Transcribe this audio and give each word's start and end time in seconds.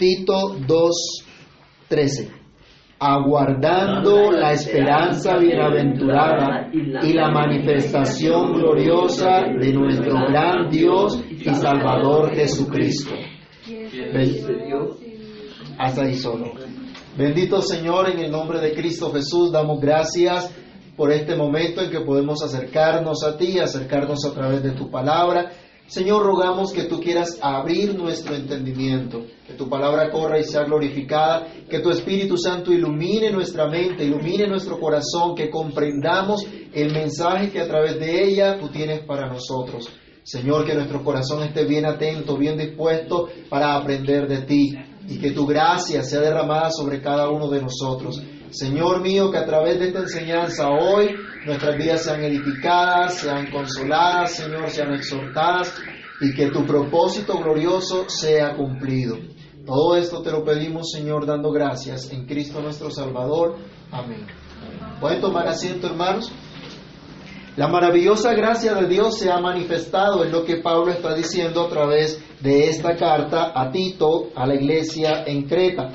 Tito 0.00 0.56
2.13. 0.56 2.30
Aguardando 2.98 4.32
la 4.32 4.52
esperanza 4.52 5.36
bienaventurada 5.36 6.70
y 6.72 7.12
la 7.12 7.30
manifestación 7.30 8.54
gloriosa 8.54 9.42
de 9.60 9.72
nuestro 9.74 10.14
gran 10.26 10.70
Dios 10.70 11.22
y 11.30 11.44
Salvador 11.50 12.34
Jesucristo. 12.34 13.14
Hasta 15.78 16.02
ahí 16.02 16.14
solo. 16.14 16.54
Bendito 17.18 17.60
Señor, 17.60 18.08
en 18.08 18.20
el 18.20 18.30
nombre 18.30 18.58
de 18.58 18.72
Cristo 18.72 19.12
Jesús, 19.12 19.52
damos 19.52 19.82
gracias 19.82 20.50
por 20.96 21.12
este 21.12 21.36
momento 21.36 21.82
en 21.82 21.90
que 21.90 22.00
podemos 22.00 22.42
acercarnos 22.42 23.22
a 23.22 23.36
ti, 23.36 23.58
acercarnos 23.58 24.24
a 24.24 24.32
través 24.32 24.62
de 24.62 24.70
tu 24.70 24.90
palabra. 24.90 25.50
Señor, 25.90 26.24
rogamos 26.24 26.72
que 26.72 26.84
tú 26.84 27.00
quieras 27.00 27.36
abrir 27.42 27.98
nuestro 27.98 28.36
entendimiento, 28.36 29.24
que 29.44 29.54
tu 29.54 29.68
palabra 29.68 30.08
corra 30.12 30.38
y 30.38 30.44
sea 30.44 30.62
glorificada, 30.62 31.48
que 31.68 31.80
tu 31.80 31.90
Espíritu 31.90 32.36
Santo 32.38 32.72
ilumine 32.72 33.32
nuestra 33.32 33.66
mente, 33.66 34.04
ilumine 34.04 34.46
nuestro 34.46 34.78
corazón, 34.78 35.34
que 35.34 35.50
comprendamos 35.50 36.46
el 36.72 36.92
mensaje 36.92 37.50
que 37.50 37.60
a 37.60 37.66
través 37.66 37.98
de 37.98 38.22
ella 38.22 38.56
tú 38.60 38.68
tienes 38.68 39.00
para 39.00 39.26
nosotros. 39.26 39.88
Señor, 40.22 40.64
que 40.64 40.74
nuestro 40.74 41.02
corazón 41.02 41.42
esté 41.42 41.64
bien 41.64 41.84
atento, 41.84 42.36
bien 42.36 42.56
dispuesto 42.56 43.28
para 43.48 43.74
aprender 43.74 44.28
de 44.28 44.42
ti 44.42 44.72
y 45.08 45.18
que 45.18 45.32
tu 45.32 45.44
gracia 45.44 46.04
sea 46.04 46.20
derramada 46.20 46.70
sobre 46.70 47.02
cada 47.02 47.28
uno 47.30 47.48
de 47.48 47.62
nosotros. 47.62 48.22
Señor 48.50 49.00
mío, 49.00 49.30
que 49.30 49.38
a 49.38 49.46
través 49.46 49.78
de 49.78 49.88
esta 49.88 50.00
enseñanza 50.00 50.68
hoy 50.70 51.14
nuestras 51.46 51.76
vidas 51.76 52.02
sean 52.02 52.22
edificadas, 52.22 53.14
sean 53.14 53.50
consoladas, 53.50 54.34
Señor, 54.34 54.68
sean 54.70 54.92
exhortadas 54.92 55.74
y 56.20 56.34
que 56.34 56.50
tu 56.50 56.66
propósito 56.66 57.38
glorioso 57.38 58.08
sea 58.08 58.56
cumplido. 58.56 59.16
Todo 59.64 59.96
esto 59.96 60.20
te 60.22 60.32
lo 60.32 60.44
pedimos, 60.44 60.90
Señor, 60.90 61.26
dando 61.26 61.52
gracias 61.52 62.10
en 62.12 62.26
Cristo 62.26 62.60
nuestro 62.60 62.90
Salvador. 62.90 63.56
Amén. 63.92 64.26
¿Pueden 65.00 65.20
tomar 65.20 65.46
asiento, 65.46 65.86
hermanos? 65.86 66.32
La 67.56 67.68
maravillosa 67.68 68.32
gracia 68.34 68.74
de 68.74 68.86
Dios 68.86 69.18
se 69.18 69.30
ha 69.30 69.38
manifestado 69.38 70.24
en 70.24 70.32
lo 70.32 70.44
que 70.44 70.58
Pablo 70.58 70.92
está 70.92 71.14
diciendo 71.14 71.66
a 71.66 71.68
través 71.68 72.22
de 72.40 72.68
esta 72.68 72.96
carta 72.96 73.52
a 73.54 73.70
Tito, 73.70 74.30
a 74.34 74.46
la 74.46 74.54
iglesia 74.54 75.24
en 75.26 75.46
Creta. 75.46 75.90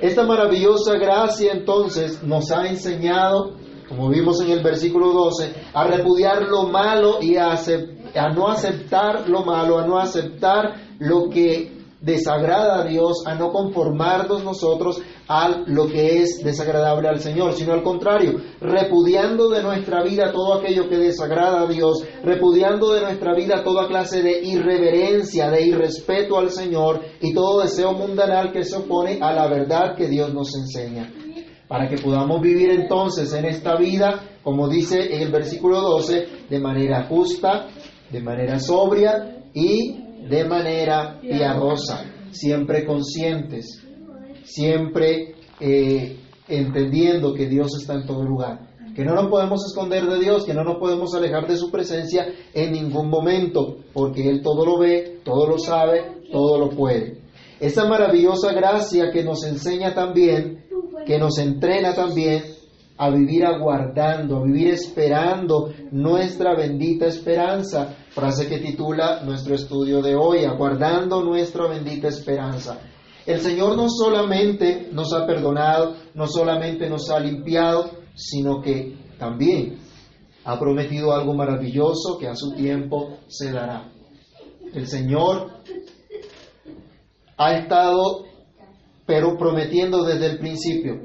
Esta 0.00 0.22
maravillosa 0.24 0.94
gracia 0.96 1.52
entonces 1.52 2.22
nos 2.22 2.50
ha 2.50 2.66
enseñado, 2.66 3.52
como 3.88 4.08
vimos 4.08 4.40
en 4.40 4.50
el 4.50 4.62
versículo 4.62 5.12
12, 5.12 5.52
a 5.74 5.84
repudiar 5.84 6.42
lo 6.48 6.64
malo 6.68 7.18
y 7.20 7.36
a, 7.36 7.52
a 7.52 8.28
no 8.30 8.48
aceptar 8.48 9.28
lo 9.28 9.44
malo, 9.44 9.78
a 9.78 9.86
no 9.86 9.98
aceptar 9.98 10.74
lo 10.98 11.28
que 11.28 11.79
desagrada 12.00 12.80
a 12.80 12.84
Dios, 12.84 13.24
a 13.26 13.34
no 13.34 13.52
conformarnos 13.52 14.42
nosotros 14.42 15.02
a 15.28 15.64
lo 15.66 15.86
que 15.86 16.22
es 16.22 16.42
desagradable 16.42 17.08
al 17.08 17.20
Señor, 17.20 17.52
sino 17.52 17.72
al 17.72 17.82
contrario, 17.82 18.40
repudiando 18.60 19.50
de 19.50 19.62
nuestra 19.62 20.02
vida 20.02 20.32
todo 20.32 20.54
aquello 20.54 20.88
que 20.88 20.96
desagrada 20.96 21.62
a 21.62 21.66
Dios, 21.66 22.04
repudiando 22.24 22.92
de 22.92 23.02
nuestra 23.02 23.34
vida 23.34 23.62
toda 23.62 23.86
clase 23.86 24.22
de 24.22 24.42
irreverencia, 24.42 25.50
de 25.50 25.66
irrespeto 25.66 26.38
al 26.38 26.50
Señor 26.50 27.00
y 27.20 27.34
todo 27.34 27.62
deseo 27.62 27.92
mundanal 27.92 28.50
que 28.52 28.64
se 28.64 28.76
opone 28.76 29.18
a 29.20 29.32
la 29.32 29.46
verdad 29.46 29.94
que 29.96 30.08
Dios 30.08 30.32
nos 30.32 30.54
enseña. 30.56 31.12
Para 31.68 31.88
que 31.88 31.98
podamos 31.98 32.40
vivir 32.40 32.70
entonces 32.70 33.32
en 33.32 33.44
esta 33.44 33.76
vida, 33.76 34.38
como 34.42 34.68
dice 34.68 35.14
en 35.14 35.22
el 35.22 35.30
versículo 35.30 35.80
12, 35.80 36.26
de 36.48 36.58
manera 36.58 37.04
justa, 37.04 37.68
de 38.10 38.20
manera 38.20 38.58
sobria 38.58 39.44
y 39.54 40.09
de 40.28 40.44
manera 40.44 41.18
piadosa, 41.20 42.04
siempre 42.30 42.84
conscientes, 42.84 43.82
siempre 44.44 45.34
eh, 45.60 46.18
entendiendo 46.48 47.34
que 47.34 47.46
Dios 47.46 47.76
está 47.80 47.94
en 47.94 48.06
todo 48.06 48.22
lugar, 48.24 48.70
que 48.94 49.04
no 49.04 49.14
nos 49.14 49.28
podemos 49.28 49.64
esconder 49.64 50.06
de 50.06 50.18
Dios, 50.18 50.44
que 50.44 50.54
no 50.54 50.64
nos 50.64 50.78
podemos 50.78 51.14
alejar 51.14 51.46
de 51.46 51.56
su 51.56 51.70
presencia 51.70 52.26
en 52.52 52.72
ningún 52.72 53.08
momento, 53.08 53.78
porque 53.92 54.28
Él 54.28 54.42
todo 54.42 54.66
lo 54.66 54.78
ve, 54.78 55.20
todo 55.24 55.46
lo 55.46 55.58
sabe, 55.58 56.22
todo 56.30 56.58
lo 56.58 56.70
puede. 56.70 57.20
Esa 57.60 57.86
maravillosa 57.86 58.52
gracia 58.52 59.10
que 59.12 59.22
nos 59.22 59.44
enseña 59.44 59.94
también, 59.94 60.64
que 61.06 61.18
nos 61.18 61.38
entrena 61.38 61.94
también 61.94 62.42
a 62.96 63.10
vivir 63.10 63.46
aguardando, 63.46 64.36
a 64.36 64.44
vivir 64.44 64.68
esperando 64.68 65.72
nuestra 65.90 66.54
bendita 66.54 67.06
esperanza, 67.06 67.96
frase 68.10 68.48
que 68.48 68.58
titula 68.58 69.22
nuestro 69.24 69.54
estudio 69.54 70.02
de 70.02 70.14
hoy, 70.16 70.44
aguardando 70.44 71.22
nuestra 71.22 71.66
bendita 71.68 72.08
esperanza. 72.08 72.78
El 73.26 73.40
Señor 73.40 73.76
no 73.76 73.88
solamente 73.88 74.88
nos 74.92 75.12
ha 75.12 75.26
perdonado, 75.26 75.94
no 76.14 76.26
solamente 76.26 76.88
nos 76.88 77.10
ha 77.10 77.20
limpiado, 77.20 77.90
sino 78.14 78.60
que 78.60 78.96
también 79.18 79.78
ha 80.44 80.58
prometido 80.58 81.12
algo 81.12 81.34
maravilloso 81.34 82.18
que 82.18 82.26
a 82.26 82.34
su 82.34 82.52
tiempo 82.52 83.18
se 83.28 83.52
dará. 83.52 83.92
El 84.72 84.86
Señor 84.86 85.50
ha 87.36 87.54
estado, 87.54 88.24
pero 89.06 89.36
prometiendo 89.38 90.04
desde 90.04 90.26
el 90.26 90.38
principio, 90.38 91.00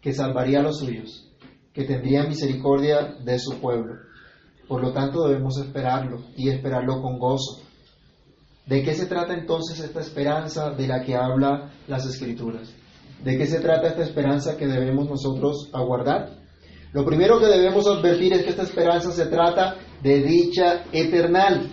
que 0.00 0.12
salvaría 0.12 0.60
a 0.60 0.62
los 0.62 0.78
suyos, 0.78 1.30
que 1.72 1.84
tendría 1.84 2.24
misericordia 2.24 3.16
de 3.24 3.38
su 3.38 3.58
pueblo. 3.58 3.94
Por 4.68 4.82
lo 4.82 4.92
tanto 4.92 5.26
debemos 5.28 5.58
esperarlo 5.58 6.22
y 6.36 6.48
esperarlo 6.48 7.02
con 7.02 7.18
gozo. 7.18 7.60
¿De 8.66 8.82
qué 8.82 8.94
se 8.94 9.06
trata 9.06 9.34
entonces 9.34 9.78
esta 9.80 10.00
esperanza 10.00 10.70
de 10.70 10.86
la 10.86 11.02
que 11.02 11.14
habla 11.14 11.70
las 11.86 12.06
escrituras? 12.06 12.72
¿De 13.22 13.36
qué 13.36 13.46
se 13.46 13.60
trata 13.60 13.88
esta 13.88 14.02
esperanza 14.02 14.56
que 14.56 14.66
debemos 14.66 15.08
nosotros 15.08 15.68
aguardar? 15.72 16.30
Lo 16.92 17.04
primero 17.04 17.38
que 17.38 17.46
debemos 17.46 17.86
advertir 17.86 18.32
es 18.32 18.44
que 18.44 18.50
esta 18.50 18.62
esperanza 18.62 19.10
se 19.10 19.26
trata 19.26 19.76
de 20.02 20.22
dicha 20.22 20.84
eternal. 20.92 21.68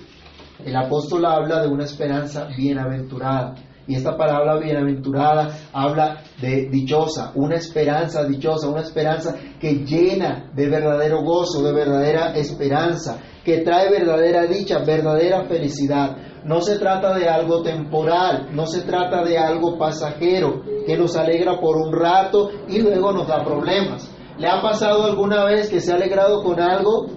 El 0.66 0.76
apóstol 0.76 1.26
habla 1.26 1.62
de 1.62 1.70
una 1.70 1.86
esperanza 1.86 2.48
bienaventurada. 2.58 3.56
Y 3.92 3.96
esta 3.96 4.16
palabra 4.16 4.58
bienaventurada 4.58 5.50
habla 5.74 6.22
de 6.40 6.70
dichosa, 6.70 7.34
una 7.36 7.56
esperanza 7.56 8.24
dichosa, 8.24 8.70
una 8.70 8.80
esperanza 8.80 9.36
que 9.60 9.84
llena 9.84 10.50
de 10.56 10.70
verdadero 10.70 11.22
gozo, 11.24 11.62
de 11.62 11.74
verdadera 11.74 12.34
esperanza, 12.34 13.20
que 13.44 13.58
trae 13.58 13.92
verdadera 13.92 14.44
dicha, 14.44 14.80
verdadera 14.80 15.44
felicidad. 15.44 16.16
No 16.46 16.62
se 16.62 16.80
trata 16.80 17.14
de 17.16 17.28
algo 17.28 17.64
temporal, 17.64 18.48
no 18.54 18.66
se 18.66 18.84
trata 18.84 19.26
de 19.26 19.38
algo 19.38 19.78
pasajero, 19.78 20.62
que 20.88 20.96
nos 20.96 21.18
alegra 21.18 21.60
por 21.60 21.76
un 21.76 21.92
rato 21.92 22.50
y 22.70 22.80
luego 22.80 23.12
nos 23.12 23.28
da 23.28 23.44
problemas. 23.44 24.10
¿Le 24.38 24.48
ha 24.48 24.62
pasado 24.62 25.04
alguna 25.04 25.44
vez 25.44 25.70
que 25.70 25.82
se 25.82 25.92
ha 25.92 25.96
alegrado 25.96 26.44
con 26.44 26.62
algo 26.62 27.08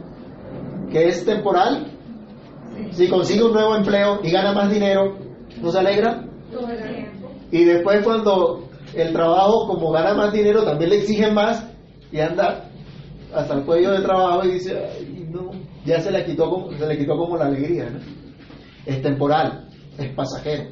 que 0.91 1.07
es 1.07 1.25
temporal? 1.25 1.93
Si 2.91 3.07
consigue 3.07 3.45
un 3.45 3.53
nuevo 3.53 3.77
empleo 3.77 4.19
y 4.25 4.33
gana 4.33 4.53
más 4.53 4.73
dinero, 4.73 5.15
¿nos 5.63 5.77
alegra? 5.77 6.34
Y 7.51 7.65
después 7.65 8.03
cuando 8.05 8.69
el 8.95 9.13
trabajo, 9.13 9.67
como 9.69 9.91
gana 9.91 10.15
más 10.15 10.33
dinero, 10.33 10.65
también 10.65 10.91
le 10.91 10.97
exigen 10.99 11.35
más 11.35 11.67
y 12.13 12.21
anda 12.21 12.71
hasta 13.33 13.55
el 13.55 13.65
cuello 13.65 13.93
de 13.93 14.03
trabajo 14.03 14.45
y 14.45 14.53
dice, 14.53 14.75
no, 15.31 15.51
ya 15.85 16.01
se 16.01 16.11
le 16.11 16.25
quitó 16.25 16.49
como, 16.49 16.73
se 16.77 16.87
le 16.87 16.99
quitó 16.99 17.17
como 17.17 17.37
la 17.37 17.47
alegría. 17.47 17.89
Es 18.87 19.03
temporal, 19.03 19.69
es 19.99 20.15
pasajero. 20.15 20.71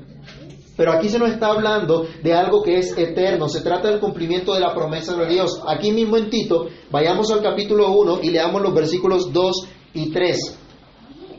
Pero 0.76 0.92
aquí 0.92 1.08
se 1.08 1.18
nos 1.18 1.30
está 1.30 1.48
hablando 1.48 2.06
de 2.22 2.32
algo 2.32 2.62
que 2.62 2.78
es 2.78 2.96
eterno, 2.96 3.48
se 3.48 3.60
trata 3.60 3.88
del 3.88 4.00
cumplimiento 4.00 4.54
de 4.54 4.60
la 4.60 4.74
promesa 4.74 5.14
de 5.16 5.26
Dios. 5.26 5.62
Aquí 5.66 5.92
mismo 5.92 6.16
en 6.16 6.30
Tito, 6.30 6.68
vayamos 6.90 7.30
al 7.30 7.42
capítulo 7.42 7.92
1 7.92 8.20
y 8.22 8.30
leamos 8.30 8.62
los 8.62 8.74
versículos 8.74 9.32
2 9.32 9.68
y 9.94 10.10
3. 10.10 10.58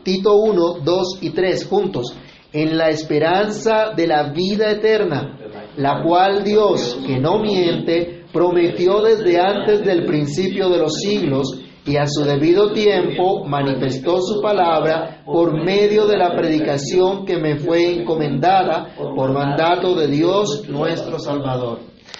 Tito 0.03 0.35
1, 0.35 0.79
2 0.83 1.17
y 1.21 1.29
3 1.31 1.65
juntos 1.67 2.13
en 2.53 2.77
la 2.77 2.89
esperanza 2.89 3.93
de 3.95 4.07
la 4.07 4.31
vida 4.31 4.69
eterna, 4.69 5.37
la 5.75 6.03
cual 6.03 6.43
Dios, 6.43 6.99
que 7.05 7.19
no 7.19 7.39
miente, 7.39 8.25
prometió 8.31 9.01
desde 9.01 9.39
antes 9.39 9.83
del 9.83 10.05
principio 10.05 10.69
de 10.69 10.77
los 10.77 10.99
siglos 10.99 11.59
y 11.85 11.97
a 11.97 12.05
su 12.07 12.23
debido 12.23 12.71
tiempo 12.71 13.43
manifestó 13.45 14.21
su 14.21 14.41
palabra 14.41 15.23
por 15.25 15.53
medio 15.53 16.05
de 16.05 16.17
la 16.17 16.35
predicación 16.35 17.25
que 17.25 17.37
me 17.37 17.57
fue 17.57 18.01
encomendada 18.01 18.95
por 18.95 19.33
mandato 19.33 19.95
de 19.95 20.07
Dios 20.07 20.67
nuestro 20.69 21.19
Salvador. 21.19 21.79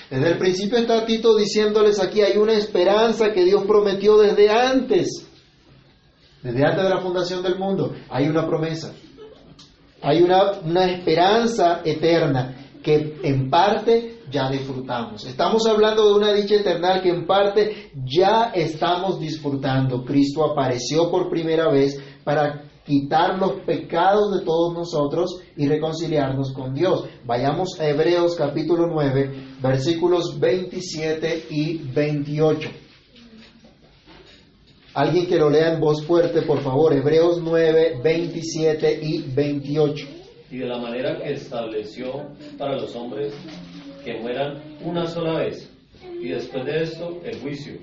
Desde 0.09 0.31
el 0.31 0.37
principio 0.37 0.77
está 0.77 1.05
Tito 1.05 1.35
diciéndoles 1.35 1.99
aquí 1.99 2.21
hay 2.21 2.37
una 2.37 2.53
esperanza 2.53 3.31
que 3.31 3.45
Dios 3.45 3.63
prometió 3.65 4.17
desde 4.17 4.49
antes, 4.49 5.27
desde 6.41 6.65
antes 6.65 6.83
de 6.83 6.89
la 6.89 7.01
fundación 7.01 7.41
del 7.41 7.57
mundo, 7.57 7.93
hay 8.09 8.27
una 8.27 8.45
promesa. 8.45 8.93
Hay 10.03 10.21
una, 10.21 10.85
esperanza 10.85 11.81
eterna 11.85 12.55
que 12.83 13.19
en 13.23 13.49
parte 13.49 14.23
ya 14.29 14.49
disfrutamos. 14.51 15.25
Estamos 15.25 15.65
hablando 15.65 16.09
de 16.09 16.15
una 16.15 16.33
dicha 16.33 16.55
eterna 16.55 17.01
que 17.01 17.09
en 17.09 17.25
parte 17.25 17.91
ya 18.03 18.51
estamos 18.53 19.17
disfrutando. 19.17 20.03
Cristo 20.03 20.43
apareció 20.43 21.09
por 21.09 21.29
primera 21.29 21.71
vez 21.71 21.97
para 22.25 22.65
quitar 22.85 23.39
los 23.39 23.61
pecados 23.61 24.37
de 24.37 24.45
todos 24.45 24.73
nosotros 24.73 25.39
y 25.55 25.67
reconciliarnos 25.67 26.51
con 26.51 26.73
Dios. 26.73 27.05
Vayamos 27.23 27.79
a 27.79 27.87
Hebreos 27.87 28.35
capítulo 28.35 28.87
9, 28.87 29.59
versículos 29.61 30.37
27 30.37 31.45
y 31.49 31.77
28. 31.77 32.82
Alguien 34.95 35.25
que 35.25 35.37
lo 35.37 35.49
lea 35.49 35.73
en 35.73 35.79
voz 35.79 36.05
fuerte, 36.05 36.43
por 36.43 36.61
favor, 36.61 36.93
Hebreos 36.93 37.41
9, 37.41 38.01
27 38.03 38.99
y 39.01 39.23
28. 39.23 40.07
Y 40.51 40.57
de 40.57 40.67
la 40.67 40.77
manera 40.77 41.17
que 41.17 41.33
estableció 41.33 42.27
para 42.59 42.75
los 42.75 42.95
hombres 42.95 43.33
que 44.05 44.19
mueran 44.19 44.61
una 44.83 45.07
sola 45.07 45.39
vez, 45.39 45.67
y 46.21 46.27
después 46.27 46.63
de 46.65 46.83
esto 46.83 47.19
el 47.23 47.39
juicio. 47.39 47.73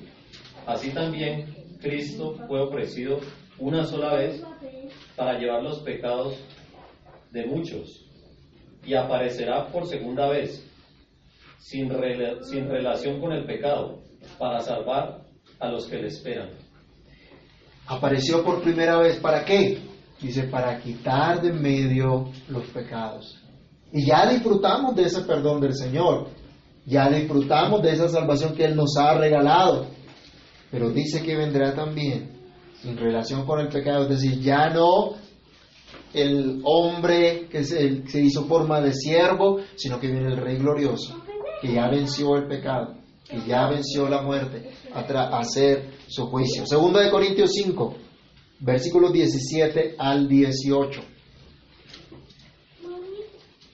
Así 0.66 0.90
también 0.90 1.52
Cristo 1.80 2.36
fue 2.46 2.60
ofrecido 2.60 3.18
una 3.58 3.84
sola 3.84 4.14
vez 4.14 4.44
para 5.16 5.36
llevar 5.36 5.64
los 5.64 5.80
pecados 5.80 6.36
de 7.32 7.44
muchos, 7.44 8.06
y 8.86 8.94
aparecerá 8.94 9.66
por 9.66 9.88
segunda 9.88 10.28
vez, 10.28 10.64
sin, 11.58 11.90
sin 12.42 12.68
relación 12.68 13.20
con 13.20 13.32
el 13.32 13.46
pecado, 13.46 13.98
para 14.38 14.60
salvar 14.60 15.22
a 15.58 15.68
los 15.72 15.88
que 15.88 15.96
le 15.96 16.06
esperan 16.06 16.59
apareció 17.90 18.44
por 18.44 18.62
primera 18.62 18.98
vez, 18.98 19.16
¿para 19.16 19.44
qué? 19.44 19.82
Dice, 20.20 20.44
para 20.44 20.78
quitar 20.78 21.42
de 21.42 21.52
medio 21.52 22.30
los 22.48 22.64
pecados. 22.68 23.36
Y 23.92 24.06
ya 24.06 24.30
disfrutamos 24.30 24.94
de 24.94 25.04
ese 25.04 25.22
perdón 25.22 25.60
del 25.60 25.74
Señor, 25.74 26.28
ya 26.86 27.08
disfrutamos 27.08 27.82
de 27.82 27.90
esa 27.90 28.08
salvación 28.08 28.54
que 28.54 28.64
Él 28.64 28.76
nos 28.76 28.96
ha 28.96 29.14
regalado, 29.14 29.86
pero 30.70 30.90
dice 30.90 31.20
que 31.22 31.36
vendrá 31.36 31.74
también 31.74 32.30
en 32.84 32.96
relación 32.96 33.44
con 33.44 33.58
el 33.58 33.68
pecado, 33.68 34.04
es 34.04 34.10
decir, 34.10 34.38
ya 34.38 34.68
no 34.68 35.14
el 36.14 36.60
hombre 36.64 37.48
que 37.48 37.64
se, 37.64 38.06
se 38.06 38.20
hizo 38.20 38.44
forma 38.44 38.80
de 38.80 38.92
siervo, 38.92 39.58
sino 39.74 39.98
que 39.98 40.06
viene 40.06 40.28
el 40.28 40.36
Rey 40.36 40.58
glorioso, 40.58 41.20
que 41.60 41.72
ya 41.72 41.88
venció 41.88 42.36
el 42.36 42.46
pecado, 42.46 42.99
que 43.30 43.40
ya 43.46 43.68
venció 43.68 44.08
la 44.08 44.22
muerte, 44.22 44.70
a, 44.92 45.38
hacer 45.38 45.90
su 46.08 46.26
juicio. 46.26 46.66
Segundo 46.66 46.98
de 46.98 47.10
Corintios 47.10 47.52
5, 47.52 47.94
versículos 48.60 49.12
17 49.12 49.94
al 49.98 50.28
18. 50.28 51.00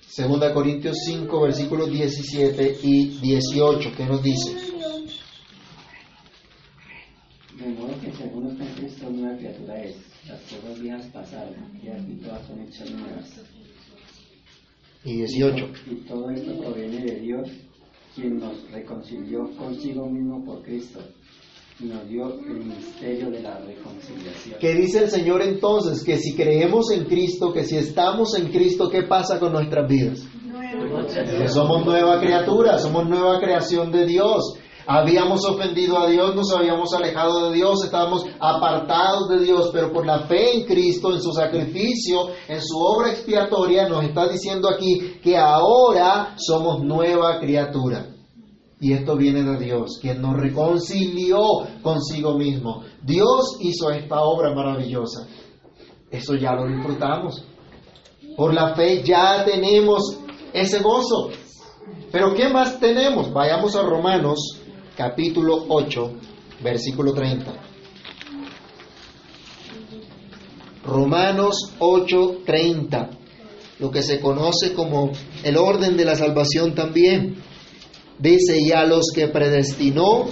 Segunda 0.07 0.49
de 0.49 0.55
Corintios 0.55 0.97
5, 1.05 1.41
versículos 1.43 1.91
17 1.91 2.79
y 2.83 3.19
18. 3.21 3.91
¿Qué 3.97 4.07
nos 4.07 4.23
dice? 4.23 4.55
De 7.59 7.69
modo 7.69 8.01
que 8.01 8.13
según 8.13 8.51
está 8.51 8.65
en 8.65 8.75
Cristo, 8.75 9.11
nueva 9.11 9.37
criatura 9.37 9.83
es. 9.83 9.97
Las 10.27 10.41
cosas 10.41 10.81
viejas 10.81 11.07
pasaron, 11.07 11.55
y 11.83 11.89
aquí 11.89 12.15
todas 12.23 12.47
son 12.47 12.61
hechas 12.61 12.91
nuevas. 12.91 13.41
Y 15.05 15.17
18. 15.19 15.69
Y 15.91 15.95
todo 16.07 16.31
esto 16.31 16.59
proviene 16.59 17.05
de 17.05 17.21
Dios, 17.21 17.49
quien 18.17 18.39
nos 18.39 18.71
reconcilió 18.73 19.49
consigo 19.57 20.07
mismo 20.07 20.45
por 20.45 20.63
Cristo 20.63 21.01
nos 21.81 22.09
dio 22.09 22.41
el 22.41 22.65
misterio 22.65 23.31
de 23.31 23.43
la 23.43 23.59
reconciliación. 23.59 24.59
¿Qué 24.59 24.75
dice 24.75 25.05
el 25.05 25.11
Señor 25.11 25.43
entonces? 25.43 26.03
Que 26.03 26.17
si 26.17 26.35
creemos 26.35 26.91
en 26.91 27.05
Cristo, 27.05 27.53
que 27.53 27.65
si 27.65 27.77
estamos 27.77 28.35
en 28.39 28.51
Cristo, 28.51 28.89
¿qué 28.89 29.03
pasa 29.03 29.39
con 29.39 29.53
nuestras 29.53 29.87
vidas? 29.87 30.27
Que 31.39 31.49
somos 31.49 31.85
nueva 31.85 32.19
criatura, 32.19 32.79
somos 32.79 33.07
nueva 33.07 33.39
creación 33.41 33.93
de 33.93 34.07
Dios. 34.07 34.59
Habíamos 34.89 35.45
ofendido 35.45 35.99
a 35.99 36.07
Dios, 36.07 36.37
nos 36.37 36.53
habíamos 36.53 36.95
alejado 36.95 37.49
de 37.49 37.57
Dios, 37.57 37.85
estábamos 37.85 38.25
apartados 38.39 39.29
de 39.29 39.41
Dios, 39.41 39.71
pero 39.73 39.93
por 39.93 40.07
la 40.07 40.21
fe 40.29 40.59
en 40.59 40.65
Cristo, 40.65 41.13
en 41.13 41.21
su 41.21 41.33
sacrificio, 41.33 42.29
en 42.47 42.63
su 42.63 42.79
obra 42.79 43.11
expiatoria, 43.11 43.89
nos 43.89 44.05
está 44.05 44.29
diciendo 44.29 44.69
aquí 44.69 45.19
que 45.21 45.37
ahora 45.37 46.37
somos 46.37 46.85
nueva 46.85 47.41
criatura. 47.41 48.07
Y 48.79 48.93
esto 48.93 49.17
viene 49.17 49.43
de 49.43 49.59
Dios, 49.59 49.99
quien 50.01 50.23
nos 50.23 50.37
reconcilió 50.37 51.41
consigo 51.83 52.35
mismo. 52.39 52.85
Dios 53.03 53.57
hizo 53.61 53.91
esta 53.91 54.21
obra 54.21 54.55
maravillosa. 54.55 55.27
Eso 56.11 56.35
ya 56.37 56.53
lo 56.53 56.69
disfrutamos. 56.69 57.43
Por 58.37 58.55
la 58.55 58.75
fe 58.77 59.03
ya 59.03 59.45
tenemos 59.45 60.19
ese 60.53 60.81
gozo. 60.81 61.31
Pero 62.13 62.35
¿qué 62.35 62.49
más 62.49 62.79
tenemos? 62.79 63.33
Vayamos 63.33 63.75
a 63.75 63.83
Romanos 63.83 64.61
capítulo 64.97 65.67
8, 65.69 66.13
versículo 66.63 67.13
30. 67.13 67.53
Romanos 70.85 71.75
8, 71.79 72.39
30. 72.47 73.11
Lo 73.79 73.91
que 73.91 74.03
se 74.03 74.21
conoce 74.21 74.73
como 74.73 75.11
el 75.45 75.57
orden 75.57 75.97
de 75.97 76.05
la 76.05 76.17
salvación 76.17 76.75
también. 76.75 77.37
Dice, 78.19 78.59
y 78.59 78.73
a 78.73 78.87
los 78.87 79.13
que 79.15 79.29
predestinó, 79.29 80.25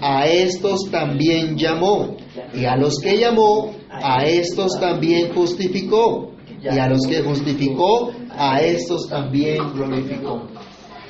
a 0.00 0.26
estos 0.26 0.90
también 0.90 1.58
llamó. 1.58 2.16
Y 2.54 2.64
a 2.64 2.76
los 2.76 2.98
que 2.98 3.18
llamó, 3.18 3.74
a 3.90 4.24
estos 4.24 4.80
también 4.80 5.34
justificó. 5.34 6.32
Y 6.62 6.78
a 6.78 6.88
los 6.88 7.06
que 7.06 7.22
justificó, 7.22 8.12
a 8.30 8.62
estos 8.62 9.08
también 9.10 9.72
glorificó. 9.74 10.48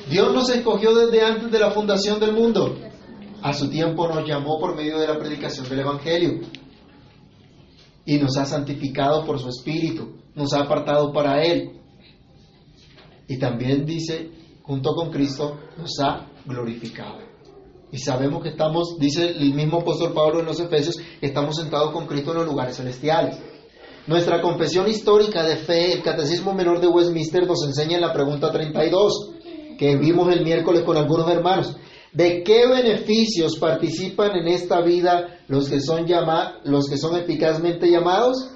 Dios 0.09 0.33
nos 0.33 0.49
escogió 0.49 0.93
desde 0.93 1.21
antes 1.21 1.49
de 1.49 1.59
la 1.59 1.71
fundación 1.71 2.19
del 2.19 2.33
mundo. 2.33 2.75
A 3.47 3.53
su 3.53 3.69
tiempo 3.69 4.09
nos 4.09 4.27
llamó 4.27 4.59
por 4.59 4.75
medio 4.75 4.99
de 4.99 5.07
la 5.07 5.17
predicación 5.17 5.69
del 5.69 5.79
Evangelio. 5.79 6.41
Y 8.03 8.17
nos 8.17 8.35
ha 8.35 8.43
santificado 8.43 9.23
por 9.23 9.39
su 9.39 9.47
Espíritu. 9.47 10.17
Nos 10.35 10.51
ha 10.51 10.63
apartado 10.63 11.13
para 11.13 11.41
Él. 11.41 11.79
Y 13.25 13.39
también 13.39 13.85
dice 13.85 14.31
junto 14.63 14.93
con 14.95 15.11
Cristo, 15.11 15.57
nos 15.77 15.97
ha 16.01 16.27
glorificado. 16.45 17.19
Y 17.89 17.99
sabemos 17.99 18.43
que 18.43 18.49
estamos, 18.49 18.97
dice 18.99 19.29
el 19.29 19.53
mismo 19.53 19.77
apóstol 19.77 20.11
Pablo 20.11 20.41
en 20.41 20.45
los 20.45 20.59
Efesios, 20.59 20.97
estamos 21.21 21.55
sentados 21.55 21.91
con 21.93 22.05
Cristo 22.05 22.31
en 22.31 22.39
los 22.39 22.47
lugares 22.47 22.75
celestiales. 22.75 23.39
Nuestra 24.07 24.41
confesión 24.41 24.89
histórica 24.89 25.43
de 25.43 25.55
fe, 25.55 25.93
el 25.93 26.03
Catecismo 26.03 26.53
Menor 26.53 26.81
de 26.81 26.87
Westminster, 26.87 27.47
nos 27.47 27.65
enseña 27.65 27.95
en 27.95 28.01
la 28.01 28.11
pregunta 28.11 28.51
32, 28.51 29.35
que 29.79 29.95
vimos 29.95 30.33
el 30.33 30.43
miércoles 30.43 30.83
con 30.83 30.97
algunos 30.97 31.29
hermanos. 31.29 31.77
¿De 32.17 32.41
qué 32.41 32.65
beneficios 32.67 33.59
participan 33.59 34.35
en 34.37 34.47
esta 34.47 34.81
vida 34.81 35.37
los 35.47 35.69
que 35.69 35.79
son, 35.79 36.07
llama, 36.07 36.61
los 36.63 36.89
que 36.89 36.97
son 36.97 37.15
eficazmente 37.15 37.91
llamados? 37.91 38.55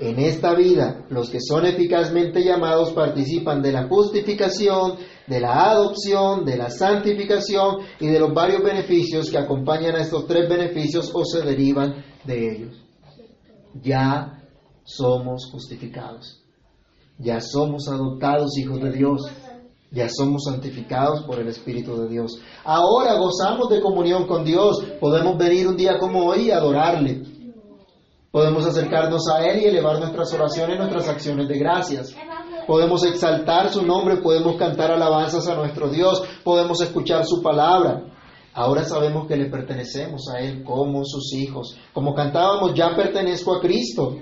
En 0.00 0.18
esta 0.18 0.54
vida, 0.54 1.04
los 1.10 1.28
que 1.28 1.36
son 1.46 1.66
eficazmente 1.66 2.42
llamados 2.42 2.92
participan 2.92 3.60
de 3.60 3.72
la 3.72 3.86
justificación, 3.86 4.96
de 5.26 5.40
la 5.40 5.72
adopción, 5.72 6.46
de 6.46 6.56
la 6.56 6.70
santificación 6.70 7.80
y 8.00 8.06
de 8.06 8.18
los 8.18 8.32
varios 8.32 8.62
beneficios 8.62 9.30
que 9.30 9.36
acompañan 9.36 9.94
a 9.96 10.00
estos 10.00 10.26
tres 10.26 10.48
beneficios 10.48 11.10
o 11.12 11.22
se 11.22 11.42
derivan 11.42 12.02
de 12.24 12.50
ellos. 12.50 12.82
Ya 13.74 14.42
somos 14.84 15.50
justificados, 15.52 16.42
ya 17.18 17.42
somos 17.42 17.88
adoptados 17.88 18.56
hijos 18.56 18.80
de 18.80 18.92
Dios, 18.92 19.20
ya 19.90 20.08
somos 20.08 20.44
santificados 20.44 21.22
por 21.22 21.38
el 21.38 21.48
Espíritu 21.48 21.96
de 21.96 22.08
Dios. 22.08 22.38
Ahora 22.64 23.14
gozamos 23.18 23.68
de 23.68 23.80
comunión 23.80 24.26
con 24.26 24.44
Dios, 24.44 24.82
podemos 25.00 25.36
venir 25.38 25.68
un 25.68 25.76
día 25.76 25.98
como 25.98 26.26
hoy 26.26 26.48
y 26.48 26.50
adorarle. 26.50 27.22
Podemos 28.30 28.66
acercarnos 28.66 29.28
a 29.28 29.46
Él 29.46 29.62
y 29.62 29.64
elevar 29.66 29.98
nuestras 29.98 30.32
oraciones, 30.34 30.78
nuestras 30.78 31.08
acciones 31.08 31.48
de 31.48 31.58
gracias 31.58 32.14
podemos 32.66 33.04
exaltar 33.04 33.72
su 33.72 33.82
nombre, 33.82 34.16
podemos 34.16 34.56
cantar 34.56 34.90
alabanzas 34.90 35.46
a 35.46 35.54
nuestro 35.54 35.88
Dios, 35.88 36.22
podemos 36.42 36.80
escuchar 36.80 37.24
su 37.24 37.42
palabra. 37.42 38.02
Ahora 38.52 38.84
sabemos 38.84 39.26
que 39.26 39.36
le 39.36 39.46
pertenecemos 39.46 40.28
a 40.34 40.40
Él 40.40 40.64
como 40.64 41.04
sus 41.04 41.32
hijos. 41.34 41.76
Como 41.92 42.14
cantábamos, 42.14 42.74
ya 42.74 42.94
pertenezco 42.96 43.54
a 43.54 43.60
Cristo. 43.60 44.16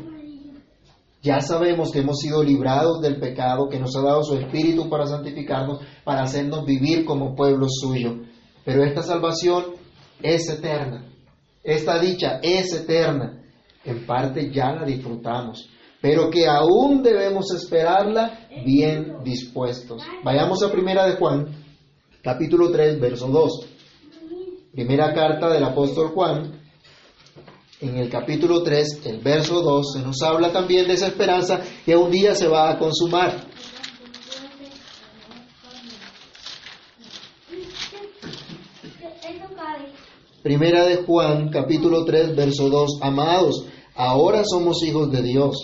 Ya 1.24 1.40
sabemos 1.40 1.90
que 1.90 2.00
hemos 2.00 2.20
sido 2.20 2.44
librados 2.44 3.00
del 3.00 3.18
pecado, 3.18 3.68
que 3.68 3.80
nos 3.80 3.96
ha 3.96 4.02
dado 4.02 4.22
su 4.22 4.36
Espíritu 4.36 4.88
para 4.88 5.06
santificarnos, 5.06 5.80
para 6.04 6.22
hacernos 6.22 6.64
vivir 6.64 7.04
como 7.04 7.34
pueblo 7.34 7.66
suyo. 7.68 8.20
Pero 8.64 8.84
esta 8.84 9.02
salvación 9.02 9.64
es 10.22 10.48
eterna. 10.48 11.06
Esta 11.64 11.98
dicha 11.98 12.38
es 12.42 12.72
eterna. 12.72 13.42
En 13.84 14.06
parte 14.06 14.52
ya 14.52 14.72
la 14.72 14.84
disfrutamos 14.84 15.68
pero 16.04 16.28
que 16.28 16.46
aún 16.46 17.02
debemos 17.02 17.50
esperarla 17.54 18.46
bien 18.62 19.24
dispuestos. 19.24 20.02
Vayamos 20.22 20.62
a 20.62 20.70
Primera 20.70 21.06
de 21.06 21.16
Juan, 21.16 21.46
capítulo 22.22 22.70
3, 22.70 23.00
verso 23.00 23.26
2. 23.28 23.66
Primera 24.72 25.14
carta 25.14 25.48
del 25.48 25.64
apóstol 25.64 26.08
Juan, 26.08 26.60
en 27.88 27.98
el 27.98 28.08
capítulo 28.08 28.62
3, 28.62 29.02
el 29.04 29.18
verso 29.18 29.60
2, 29.60 29.92
se 29.94 30.00
nos 30.00 30.22
habla 30.22 30.50
también 30.50 30.86
de 30.86 30.94
esa 30.94 31.08
esperanza 31.08 31.60
que 31.84 31.94
un 31.94 32.10
día 32.10 32.34
se 32.34 32.48
va 32.48 32.70
a 32.70 32.78
consumar. 32.78 33.44
Primera 40.42 40.84
de 40.86 40.96
Juan, 40.96 41.50
capítulo 41.50 42.04
3, 42.04 42.34
verso 42.34 42.68
2. 42.68 42.98
Amados, 43.02 43.66
ahora 43.94 44.42
somos 44.44 44.82
hijos 44.82 45.10
de 45.10 45.22
Dios 45.22 45.56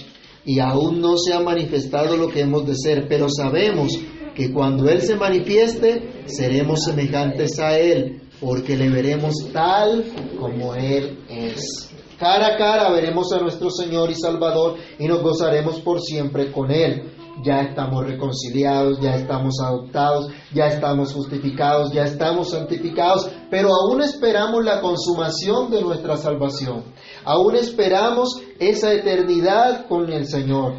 y 0.45 0.59
aún 0.59 1.01
no 1.01 1.17
se 1.19 1.35
ha 1.35 1.41
manifestado 1.41 2.17
lo 2.17 2.29
que 2.29 2.41
hemos 2.41 2.67
de 2.67 2.75
ser, 2.75 3.07
pero 3.09 3.29
sabemos 3.29 3.93
que 4.35 4.53
cuando 4.53 4.89
Él 4.89 5.03
se 5.03 5.17
manifieste, 5.17 6.25
seremos 6.27 6.85
semejantes 6.85 7.59
a 7.59 7.79
Él, 7.79 8.23
porque 8.41 8.77
le 8.77 8.89
veremos 8.89 9.35
tal 9.53 10.05
como 10.39 10.75
Él 10.75 11.19
es. 11.29 11.91
Cara 12.21 12.49
a 12.49 12.57
cara 12.59 12.91
veremos 12.91 13.33
a 13.33 13.39
nuestro 13.39 13.71
Señor 13.71 14.11
y 14.11 14.15
Salvador 14.15 14.77
y 14.99 15.09
nos 15.09 15.23
gozaremos 15.23 15.81
por 15.81 16.03
siempre 16.03 16.53
con 16.53 16.71
Él. 16.71 17.15
Ya 17.43 17.63
estamos 17.63 18.05
reconciliados, 18.05 19.01
ya 19.01 19.15
estamos 19.15 19.55
adoptados, 19.65 20.31
ya 20.53 20.67
estamos 20.67 21.15
justificados, 21.15 21.91
ya 21.95 22.05
estamos 22.05 22.51
santificados, 22.51 23.31
pero 23.51 23.71
aún 23.75 24.03
esperamos 24.03 24.63
la 24.63 24.83
consumación 24.83 25.71
de 25.71 25.81
nuestra 25.81 26.19
salvación. 26.19 26.85
Aún 27.25 27.57
esperamos 27.57 28.43
esa 28.59 28.93
eternidad 28.93 29.87
con 29.89 30.13
el 30.13 30.27
Señor. 30.27 30.75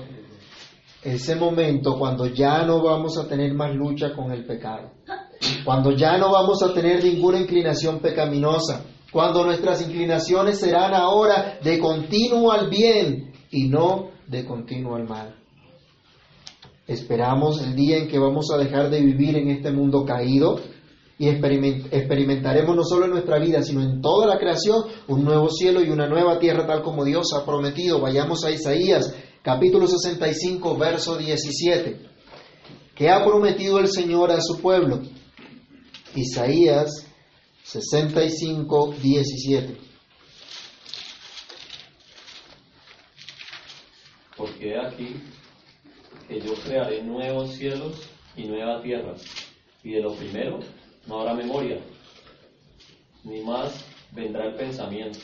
Ese 1.02 1.36
momento 1.36 1.98
cuando 1.98 2.28
ya 2.28 2.62
no 2.66 2.84
vamos 2.84 3.18
a 3.18 3.28
tener 3.28 3.56
más 3.56 3.74
lucha 3.74 4.14
con 4.14 4.32
el 4.32 4.46
pecado. 4.46 4.92
Cuando 5.66 5.90
ya 5.94 6.20
no 6.20 6.32
vamos 6.32 6.62
a 6.62 6.72
tener 6.72 7.04
ninguna 7.04 7.40
inclinación 7.40 7.98
pecaminosa. 7.98 8.86
Cuando 9.12 9.44
nuestras 9.44 9.82
inclinaciones 9.82 10.60
serán 10.60 10.94
ahora 10.94 11.60
de 11.62 11.80
continuo 11.80 12.52
al 12.52 12.70
bien 12.70 13.34
y 13.52 13.68
no 13.68 14.12
de 14.28 14.46
continuo 14.46 14.96
al 14.96 15.08
mal. 15.08 15.36
Esperamos 16.88 17.62
el 17.62 17.76
día 17.76 17.98
en 17.98 18.08
que 18.08 18.20
vamos 18.20 18.48
a 18.54 18.58
dejar 18.58 18.90
de 18.90 19.02
vivir 19.02 19.36
en 19.38 19.50
este 19.50 19.72
mundo 19.72 20.06
caído 20.06 20.60
y 21.20 21.28
experimentaremos 21.28 22.76
no 22.76 22.84
solo 22.84 23.06
en 23.06 23.12
nuestra 23.12 23.38
vida, 23.38 23.62
sino 23.62 23.82
en 23.82 24.02
toda 24.02 24.26
la 24.26 24.40
creación 24.40 24.84
un 25.08 25.24
nuevo 25.24 25.50
cielo 25.50 25.84
y 25.84 25.90
una 25.90 26.08
nueva 26.08 26.40
tierra 26.40 26.66
tal 26.66 26.82
como 26.82 27.04
Dios 27.04 27.28
ha 27.36 27.46
prometido. 27.46 28.00
Vayamos 28.00 28.44
a 28.44 28.52
Isaías 28.52 29.14
capítulo 29.44 29.88
65, 29.88 30.78
verso 30.78 31.18
17. 31.18 32.00
¿Qué 32.96 33.10
ha 33.10 33.24
prometido 33.24 33.80
el 33.80 33.88
Señor 33.88 34.32
a 34.32 34.42
su 34.42 34.60
pueblo? 34.60 35.02
Isaías 36.16 37.11
65, 37.64 38.96
17. 39.02 39.78
Porque 44.36 44.78
aquí 44.78 45.16
que 46.28 46.40
yo 46.40 46.54
crearé 46.56 47.04
nuevos 47.04 47.52
cielos 47.54 48.02
y 48.36 48.46
nueva 48.46 48.82
tierra, 48.82 49.14
y 49.84 49.92
de 49.92 50.02
lo 50.02 50.16
primero 50.16 50.60
no 51.08 51.20
habrá 51.20 51.34
memoria, 51.34 51.80
ni 53.24 53.42
más 53.42 53.86
vendrá 54.12 54.48
el 54.48 54.56
pensamiento. 54.56 55.20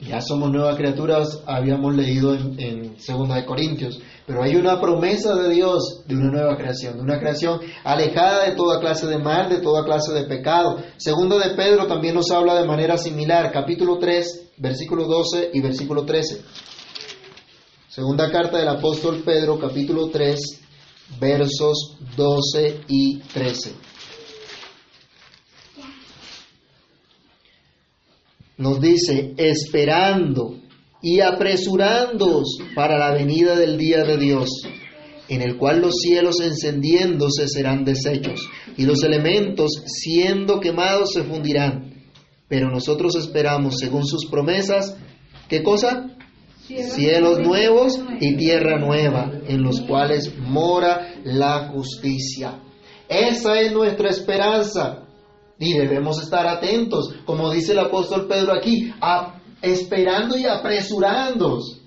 Ya 0.00 0.20
somos 0.20 0.50
nuevas 0.50 0.76
criaturas, 0.76 1.42
habíamos 1.46 1.94
leído 1.94 2.34
en, 2.34 2.60
en 2.60 3.00
Segunda 3.00 3.36
de 3.36 3.46
Corintios, 3.46 4.00
pero 4.28 4.42
hay 4.42 4.56
una 4.56 4.78
promesa 4.78 5.34
de 5.36 5.48
Dios 5.54 6.02
de 6.06 6.14
una 6.14 6.30
nueva 6.30 6.54
creación, 6.58 6.98
de 6.98 7.02
una 7.02 7.18
creación 7.18 7.60
alejada 7.82 8.44
de 8.44 8.56
toda 8.56 8.78
clase 8.78 9.06
de 9.06 9.16
mal, 9.16 9.48
de 9.48 9.62
toda 9.62 9.86
clase 9.86 10.12
de 10.12 10.24
pecado. 10.24 10.82
Segunda 10.98 11.38
de 11.38 11.54
Pedro 11.54 11.86
también 11.86 12.14
nos 12.14 12.30
habla 12.30 12.60
de 12.60 12.66
manera 12.66 12.98
similar, 12.98 13.50
capítulo 13.50 13.96
3, 13.98 14.50
versículo 14.58 15.06
12 15.06 15.52
y 15.54 15.62
versículo 15.62 16.04
13. 16.04 16.42
Segunda 17.88 18.30
carta 18.30 18.58
del 18.58 18.68
apóstol 18.68 19.22
Pedro, 19.24 19.58
capítulo 19.58 20.10
3, 20.10 20.38
versos 21.18 21.96
12 22.14 22.80
y 22.86 23.20
13. 23.20 23.72
Nos 28.58 28.78
dice, 28.78 29.32
esperando 29.38 30.67
y 31.02 31.20
apresurándoos 31.20 32.58
para 32.74 32.98
la 32.98 33.12
venida 33.12 33.56
del 33.56 33.78
día 33.78 34.04
de 34.04 34.16
Dios, 34.16 34.50
en 35.28 35.42
el 35.42 35.56
cual 35.56 35.80
los 35.80 35.96
cielos 35.96 36.40
encendiéndose 36.40 37.48
serán 37.48 37.84
deshechos, 37.84 38.48
y 38.76 38.84
los 38.84 39.02
elementos 39.04 39.82
siendo 39.86 40.60
quemados 40.60 41.12
se 41.12 41.22
fundirán. 41.22 41.94
Pero 42.48 42.70
nosotros 42.70 43.14
esperamos, 43.16 43.78
según 43.78 44.06
sus 44.06 44.26
promesas, 44.26 44.96
¿qué 45.48 45.62
cosa? 45.62 46.16
Cielos 46.66 47.40
nuevos 47.40 47.98
y 48.20 48.36
tierra 48.36 48.78
nueva, 48.78 49.32
en 49.46 49.62
los 49.62 49.80
cuales 49.82 50.36
mora 50.38 51.14
la 51.24 51.68
justicia. 51.68 52.60
Esa 53.08 53.60
es 53.60 53.72
nuestra 53.72 54.10
esperanza. 54.10 55.04
Y 55.58 55.72
debemos 55.72 56.22
estar 56.22 56.46
atentos, 56.46 57.14
como 57.24 57.50
dice 57.50 57.72
el 57.72 57.80
apóstol 57.80 58.28
Pedro 58.28 58.52
aquí, 58.52 58.92
esperando 59.62 60.36
y 60.36 60.44
apresurándonos, 60.44 61.80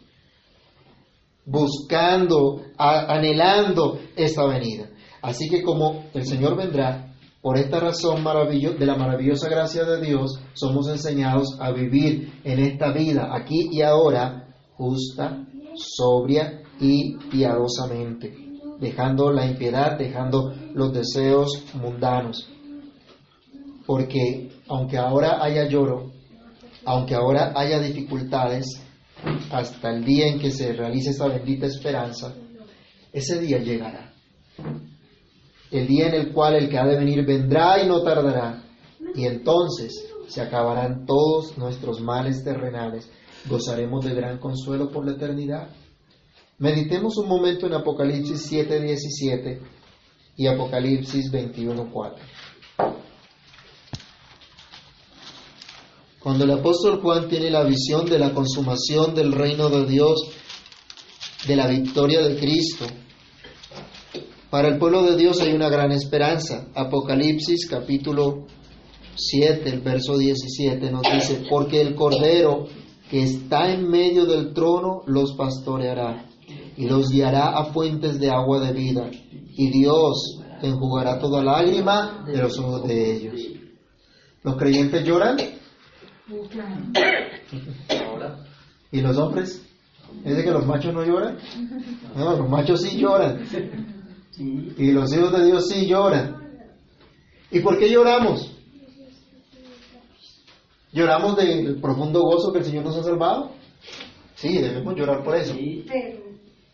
buscando, 1.45 2.61
anhelando 2.77 3.99
esta 4.15 4.45
venida. 4.45 4.89
Así 5.21 5.49
que 5.49 5.61
como 5.61 6.05
el 6.13 6.25
Señor 6.25 6.55
vendrá, 6.55 7.15
por 7.41 7.57
esta 7.57 7.79
razón 7.79 8.23
de 8.23 8.85
la 8.85 8.95
maravillosa 8.95 9.49
gracia 9.49 9.83
de 9.83 9.99
Dios, 9.99 10.39
somos 10.53 10.87
enseñados 10.87 11.57
a 11.59 11.71
vivir 11.71 12.39
en 12.43 12.59
esta 12.59 12.91
vida, 12.91 13.35
aquí 13.35 13.69
y 13.71 13.81
ahora, 13.81 14.47
justa, 14.75 15.45
sobria 15.75 16.61
y 16.79 17.17
piadosamente, 17.31 18.35
dejando 18.79 19.31
la 19.31 19.45
impiedad, 19.45 19.97
dejando 19.97 20.53
los 20.73 20.93
deseos 20.93 21.63
mundanos 21.73 22.47
porque 23.85 24.49
aunque 24.69 24.97
ahora 24.97 25.43
haya 25.43 25.67
lloro, 25.67 26.11
aunque 26.85 27.15
ahora 27.15 27.53
haya 27.55 27.79
dificultades, 27.79 28.65
hasta 29.51 29.91
el 29.91 30.03
día 30.03 30.27
en 30.27 30.39
que 30.39 30.51
se 30.51 30.73
realice 30.73 31.11
esta 31.11 31.27
bendita 31.27 31.67
esperanza, 31.67 32.33
ese 33.13 33.39
día 33.39 33.59
llegará. 33.59 34.13
El 35.69 35.87
día 35.87 36.07
en 36.07 36.15
el 36.15 36.33
cual 36.33 36.55
el 36.55 36.69
que 36.69 36.77
ha 36.77 36.85
de 36.85 36.97
venir 36.97 37.25
vendrá 37.25 37.81
y 37.81 37.87
no 37.87 38.01
tardará, 38.01 38.63
y 39.15 39.25
entonces 39.25 40.07
se 40.27 40.41
acabarán 40.41 41.05
todos 41.05 41.57
nuestros 41.57 42.01
males 42.01 42.43
terrenales, 42.43 43.09
gozaremos 43.47 44.05
de 44.05 44.13
gran 44.13 44.37
consuelo 44.39 44.89
por 44.91 45.05
la 45.05 45.13
eternidad. 45.13 45.69
Meditemos 46.57 47.17
un 47.17 47.27
momento 47.27 47.67
en 47.67 47.73
Apocalipsis 47.73 48.51
7:17 48.51 49.59
y 50.37 50.47
Apocalipsis 50.47 51.31
21:4. 51.31 52.15
Cuando 56.21 56.43
el 56.43 56.51
apóstol 56.51 57.01
Juan 57.01 57.27
tiene 57.27 57.49
la 57.49 57.63
visión 57.63 58.05
de 58.05 58.19
la 58.19 58.31
consumación 58.31 59.15
del 59.15 59.31
reino 59.31 59.69
de 59.69 59.87
Dios, 59.87 60.29
de 61.47 61.55
la 61.55 61.65
victoria 61.67 62.21
de 62.21 62.35
Cristo, 62.37 62.85
para 64.51 64.67
el 64.67 64.77
pueblo 64.77 65.01
de 65.01 65.17
Dios 65.17 65.41
hay 65.41 65.53
una 65.53 65.69
gran 65.69 65.91
esperanza. 65.91 66.67
Apocalipsis 66.75 67.67
capítulo 67.67 68.45
7, 69.15 69.67
el 69.67 69.81
verso 69.81 70.15
17 70.15 70.91
nos 70.91 71.01
dice, 71.11 71.43
porque 71.49 71.81
el 71.81 71.95
Cordero 71.95 72.67
que 73.09 73.23
está 73.23 73.73
en 73.73 73.89
medio 73.89 74.25
del 74.25 74.53
trono 74.53 75.01
los 75.07 75.33
pastoreará 75.33 76.27
y 76.77 76.85
los 76.85 77.09
guiará 77.09 77.57
a 77.57 77.65
fuentes 77.65 78.19
de 78.19 78.29
agua 78.29 78.59
de 78.59 78.73
vida, 78.73 79.09
y 79.31 79.71
Dios 79.71 80.39
enjugará 80.61 81.17
toda 81.17 81.43
lágrima 81.43 82.23
de 82.27 82.37
los 82.37 82.59
ojos 82.59 82.87
de 82.87 83.15
ellos. 83.15 83.41
¿Los 84.43 84.55
creyentes 84.55 85.03
lloran? 85.03 85.60
¿Y 88.91 89.01
los 89.01 89.17
hombres? 89.17 89.65
¿Es 90.25 90.37
de 90.37 90.43
que 90.43 90.51
los 90.51 90.65
machos 90.65 90.93
no 90.93 91.03
lloran? 91.05 91.37
No, 92.15 92.37
los 92.37 92.49
machos 92.49 92.81
sí 92.81 92.97
lloran. 92.97 93.45
Y 94.37 94.91
los 94.91 95.13
hijos 95.13 95.31
de 95.31 95.45
Dios 95.45 95.67
sí 95.69 95.87
lloran. 95.87 96.37
¿Y 97.51 97.59
por 97.59 97.77
qué 97.77 97.89
lloramos? 97.89 98.55
¿Lloramos 100.93 101.37
del 101.37 101.79
profundo 101.79 102.21
gozo 102.21 102.51
que 102.51 102.59
el 102.59 102.65
Señor 102.65 102.85
nos 102.85 102.97
ha 102.97 103.03
salvado? 103.03 103.51
Sí, 104.35 104.57
debemos 104.57 104.95
llorar 104.95 105.23
por 105.23 105.35
eso. 105.35 105.55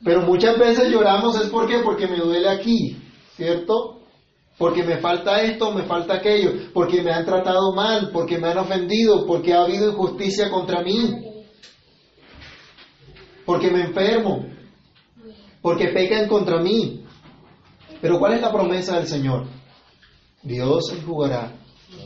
Pero 0.03 0.21
muchas 0.21 0.57
veces 0.57 0.89
lloramos 0.89 1.39
es 1.41 1.49
porque 1.49 1.79
porque 1.79 2.07
me 2.07 2.17
duele 2.17 2.49
aquí, 2.49 2.97
¿cierto? 3.35 3.96
Porque 4.57 4.83
me 4.83 4.97
falta 4.97 5.41
esto, 5.41 5.71
me 5.71 5.83
falta 5.83 6.15
aquello, 6.15 6.71
porque 6.73 7.03
me 7.03 7.11
han 7.11 7.25
tratado 7.25 7.73
mal, 7.73 8.09
porque 8.11 8.39
me 8.39 8.47
han 8.47 8.57
ofendido, 8.57 9.25
porque 9.27 9.53
ha 9.53 9.63
habido 9.63 9.91
injusticia 9.91 10.49
contra 10.49 10.81
mí, 10.81 11.13
porque 13.45 13.69
me 13.69 13.81
enfermo, 13.81 14.45
porque 15.61 15.89
pecan 15.89 16.27
contra 16.27 16.59
mí. 16.59 17.03
Pero 18.01 18.17
¿cuál 18.19 18.33
es 18.33 18.41
la 18.41 18.51
promesa 18.51 18.97
del 18.97 19.07
Señor? 19.07 19.45
Dios 20.41 20.91
enjugará 20.91 21.53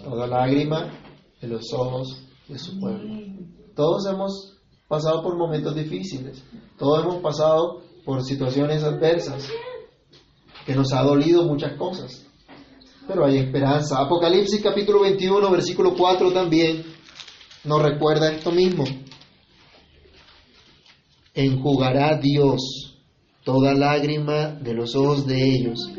toda 0.03 0.27
lágrima 0.27 0.91
de 1.41 1.47
los 1.47 1.71
ojos 1.73 2.27
de 2.49 2.59
su 2.59 2.77
pueblo. 2.79 3.15
Todos 3.75 4.05
hemos 4.07 4.57
pasado 4.89 5.23
por 5.23 5.37
momentos 5.37 5.73
difíciles, 5.73 6.43
todos 6.77 7.03
hemos 7.03 7.21
pasado 7.21 7.81
por 8.03 8.23
situaciones 8.23 8.83
adversas, 8.83 9.47
que 10.65 10.75
nos 10.75 10.91
ha 10.91 11.01
dolido 11.01 11.45
muchas 11.45 11.77
cosas 11.77 12.27
pero 13.07 13.25
hay 13.25 13.37
esperanza. 13.37 13.99
Apocalipsis 13.99 14.61
capítulo 14.61 15.01
21, 15.01 15.49
versículo 15.51 15.93
4 15.95 16.31
también 16.31 16.83
nos 17.63 17.81
recuerda 17.81 18.31
esto 18.31 18.51
mismo. 18.51 18.83
enjugará 21.33 22.17
Dios 22.17 22.99
toda 23.43 23.73
lágrima 23.73 24.51
de 24.51 24.73
los 24.73 24.95
ojos 24.95 25.25
de 25.25 25.41
ellos, 25.41 25.91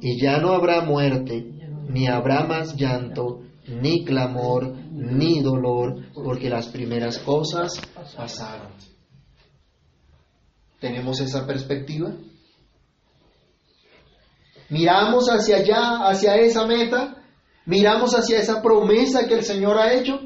y 0.00 0.20
ya 0.20 0.38
no 0.38 0.52
habrá 0.52 0.82
muerte, 0.82 1.46
ni 1.88 2.06
habrá 2.08 2.44
más 2.44 2.76
llanto, 2.76 3.42
ni 3.66 4.04
clamor, 4.04 4.74
ni 4.90 5.40
dolor, 5.40 6.06
porque 6.12 6.50
las 6.50 6.68
primeras 6.68 7.18
cosas 7.18 7.80
pasaron. 8.16 8.72
¿Tenemos 10.80 11.20
esa 11.20 11.46
perspectiva? 11.46 12.12
¿Miramos 14.72 15.28
hacia 15.28 15.56
allá, 15.56 16.08
hacia 16.08 16.36
esa 16.36 16.66
meta? 16.66 17.22
¿Miramos 17.66 18.14
hacia 18.14 18.38
esa 18.38 18.62
promesa 18.62 19.28
que 19.28 19.34
el 19.34 19.44
Señor 19.44 19.76
ha 19.76 19.92
hecho? 19.92 20.18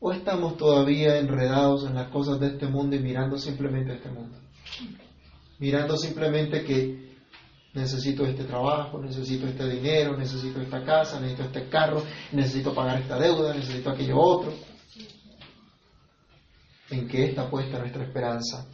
¿O 0.00 0.10
estamos 0.10 0.56
todavía 0.56 1.18
enredados 1.18 1.84
en 1.84 1.94
las 1.94 2.08
cosas 2.08 2.40
de 2.40 2.46
este 2.46 2.66
mundo 2.66 2.96
y 2.96 3.00
mirando 3.00 3.36
simplemente 3.36 3.92
este 3.92 4.08
mundo? 4.08 4.38
Mirando 5.58 5.98
simplemente 5.98 6.64
que 6.64 7.14
necesito 7.74 8.24
este 8.24 8.44
trabajo, 8.44 9.02
necesito 9.02 9.46
este 9.46 9.68
dinero, 9.68 10.16
necesito 10.16 10.62
esta 10.62 10.82
casa, 10.82 11.20
necesito 11.20 11.42
este 11.42 11.68
carro, 11.68 12.02
necesito 12.32 12.74
pagar 12.74 13.02
esta 13.02 13.18
deuda, 13.18 13.52
necesito 13.52 13.90
aquello 13.90 14.18
otro. 14.18 14.54
¿En 16.88 17.06
qué 17.06 17.26
está 17.26 17.50
puesta 17.50 17.78
nuestra 17.78 18.02
esperanza? 18.02 18.66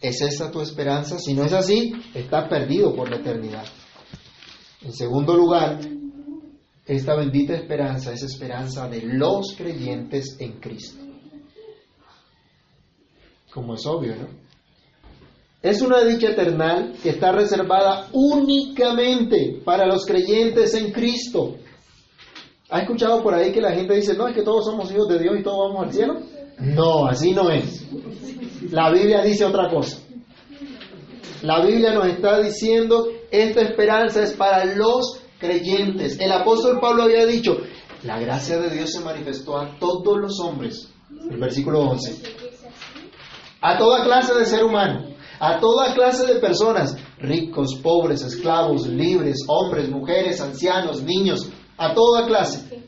¿Es 0.00 0.20
esa 0.20 0.50
tu 0.50 0.60
esperanza? 0.60 1.16
Si 1.20 1.32
no 1.32 1.44
es 1.44 1.52
así, 1.52 1.92
estás 2.12 2.48
perdido 2.48 2.92
por 2.92 3.08
la 3.08 3.18
eternidad. 3.18 3.66
En 4.82 4.92
segundo 4.92 5.36
lugar, 5.36 5.78
esta 6.86 7.14
bendita 7.14 7.54
esperanza 7.54 8.12
es 8.12 8.22
esperanza 8.22 8.88
de 8.88 9.02
los 9.02 9.54
creyentes 9.56 10.36
en 10.38 10.52
Cristo. 10.60 11.04
Como 13.52 13.74
es 13.74 13.84
obvio, 13.86 14.16
¿no? 14.16 14.28
Es 15.62 15.82
una 15.82 16.02
dicha 16.02 16.30
eternal 16.30 16.94
que 17.02 17.10
está 17.10 17.32
reservada 17.32 18.08
únicamente 18.12 19.60
para 19.62 19.86
los 19.86 20.06
creyentes 20.06 20.72
en 20.74 20.90
Cristo. 20.90 21.56
¿Ha 22.70 22.80
escuchado 22.80 23.22
por 23.22 23.34
ahí 23.34 23.52
que 23.52 23.60
la 23.60 23.72
gente 23.72 23.94
dice, 23.94 24.16
no, 24.16 24.26
es 24.26 24.34
que 24.34 24.42
todos 24.42 24.64
somos 24.64 24.90
hijos 24.90 25.08
de 25.08 25.18
Dios 25.18 25.36
y 25.38 25.42
todos 25.42 25.68
vamos 25.68 25.86
al 25.86 25.92
cielo? 25.92 26.20
No, 26.60 27.06
así 27.06 27.32
no 27.32 27.50
es. 27.50 27.84
La 28.70 28.90
Biblia 28.90 29.22
dice 29.22 29.44
otra 29.44 29.68
cosa. 29.68 29.98
La 31.42 31.64
Biblia 31.64 31.92
nos 31.94 32.06
está 32.06 32.40
diciendo, 32.40 33.06
esta 33.30 33.62
esperanza 33.62 34.22
es 34.22 34.32
para 34.32 34.64
los 34.64 35.20
creyentes. 35.38 36.20
El 36.20 36.32
apóstol 36.32 36.78
Pablo 36.80 37.04
había 37.04 37.24
dicho, 37.24 37.56
la 38.02 38.18
gracia 38.18 38.58
de 38.58 38.70
Dios 38.70 38.92
se 38.92 39.00
manifestó 39.00 39.58
a 39.58 39.78
todos 39.78 40.18
los 40.18 40.38
hombres. 40.40 40.90
El 41.30 41.38
versículo 41.38 41.80
11. 41.80 42.22
A 43.62 43.78
toda 43.78 44.04
clase 44.04 44.34
de 44.34 44.44
ser 44.44 44.64
humano, 44.64 45.14
a 45.38 45.58
toda 45.58 45.94
clase 45.94 46.26
de 46.26 46.40
personas, 46.40 46.96
ricos, 47.18 47.74
pobres, 47.82 48.22
esclavos, 48.22 48.86
libres, 48.86 49.38
hombres, 49.48 49.88
mujeres, 49.88 50.40
ancianos, 50.40 51.02
niños, 51.02 51.50
a 51.76 51.94
toda 51.94 52.26
clase. 52.26 52.84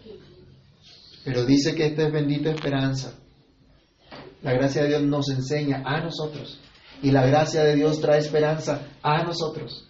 Pero 1.24 1.44
dice 1.44 1.74
que 1.74 1.86
esta 1.86 2.06
es 2.06 2.12
bendita 2.12 2.50
esperanza. 2.50 3.14
La 4.42 4.52
gracia 4.54 4.82
de 4.82 4.88
Dios 4.88 5.02
nos 5.02 5.28
enseña 5.30 5.82
a 5.84 6.00
nosotros. 6.00 6.58
Y 7.02 7.10
la 7.10 7.26
gracia 7.26 7.64
de 7.64 7.74
Dios 7.74 8.00
trae 8.00 8.18
esperanza 8.18 8.88
a 9.02 9.24
nosotros, 9.24 9.88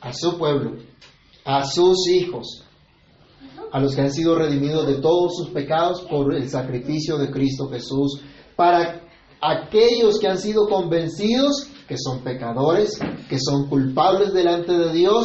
a 0.00 0.12
su 0.12 0.38
pueblo, 0.38 0.76
a 1.44 1.64
sus 1.64 2.08
hijos, 2.08 2.64
a 3.72 3.80
los 3.80 3.94
que 3.94 4.02
han 4.02 4.12
sido 4.12 4.36
redimidos 4.36 4.86
de 4.86 5.00
todos 5.00 5.36
sus 5.36 5.50
pecados 5.50 6.02
por 6.02 6.32
el 6.34 6.48
sacrificio 6.48 7.18
de 7.18 7.30
Cristo 7.30 7.68
Jesús, 7.68 8.20
para 8.54 9.02
aquellos 9.40 10.18
que 10.20 10.28
han 10.28 10.38
sido 10.38 10.68
convencidos 10.68 11.68
que 11.88 11.96
son 11.98 12.22
pecadores, 12.22 12.98
que 13.28 13.38
son 13.38 13.68
culpables 13.68 14.32
delante 14.32 14.72
de 14.72 14.92
Dios, 14.92 15.24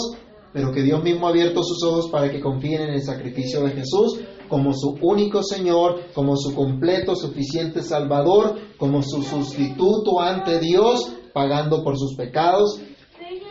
pero 0.52 0.72
que 0.72 0.82
Dios 0.82 1.04
mismo 1.04 1.28
ha 1.28 1.30
abierto 1.30 1.64
sus 1.64 1.84
ojos 1.84 2.10
para 2.12 2.30
que 2.32 2.42
confíen 2.42 2.82
en 2.82 2.94
el 2.96 3.04
sacrificio 3.04 3.62
de 3.64 3.72
Jesús 3.72 4.20
como 4.50 4.74
su 4.74 4.98
único 5.02 5.44
Señor, 5.44 6.12
como 6.14 6.36
su 6.36 6.54
completo, 6.56 7.16
suficiente 7.16 7.84
Salvador, 7.84 8.58
como 8.78 9.02
su 9.04 9.22
sustituto 9.22 10.20
ante 10.20 10.60
Dios, 10.60 11.14
pagando 11.34 11.84
por 11.84 11.98
sus 11.98 12.16
pecados, 12.16 12.82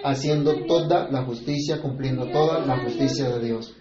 haciendo 0.05 0.67
toda 0.67 1.09
la 1.11 1.25
justicia, 1.25 1.81
cumpliendo 1.81 2.27
toda 2.27 2.64
la 2.64 2.79
justicia 2.79 3.29
de 3.29 3.45
Dios. 3.45 3.75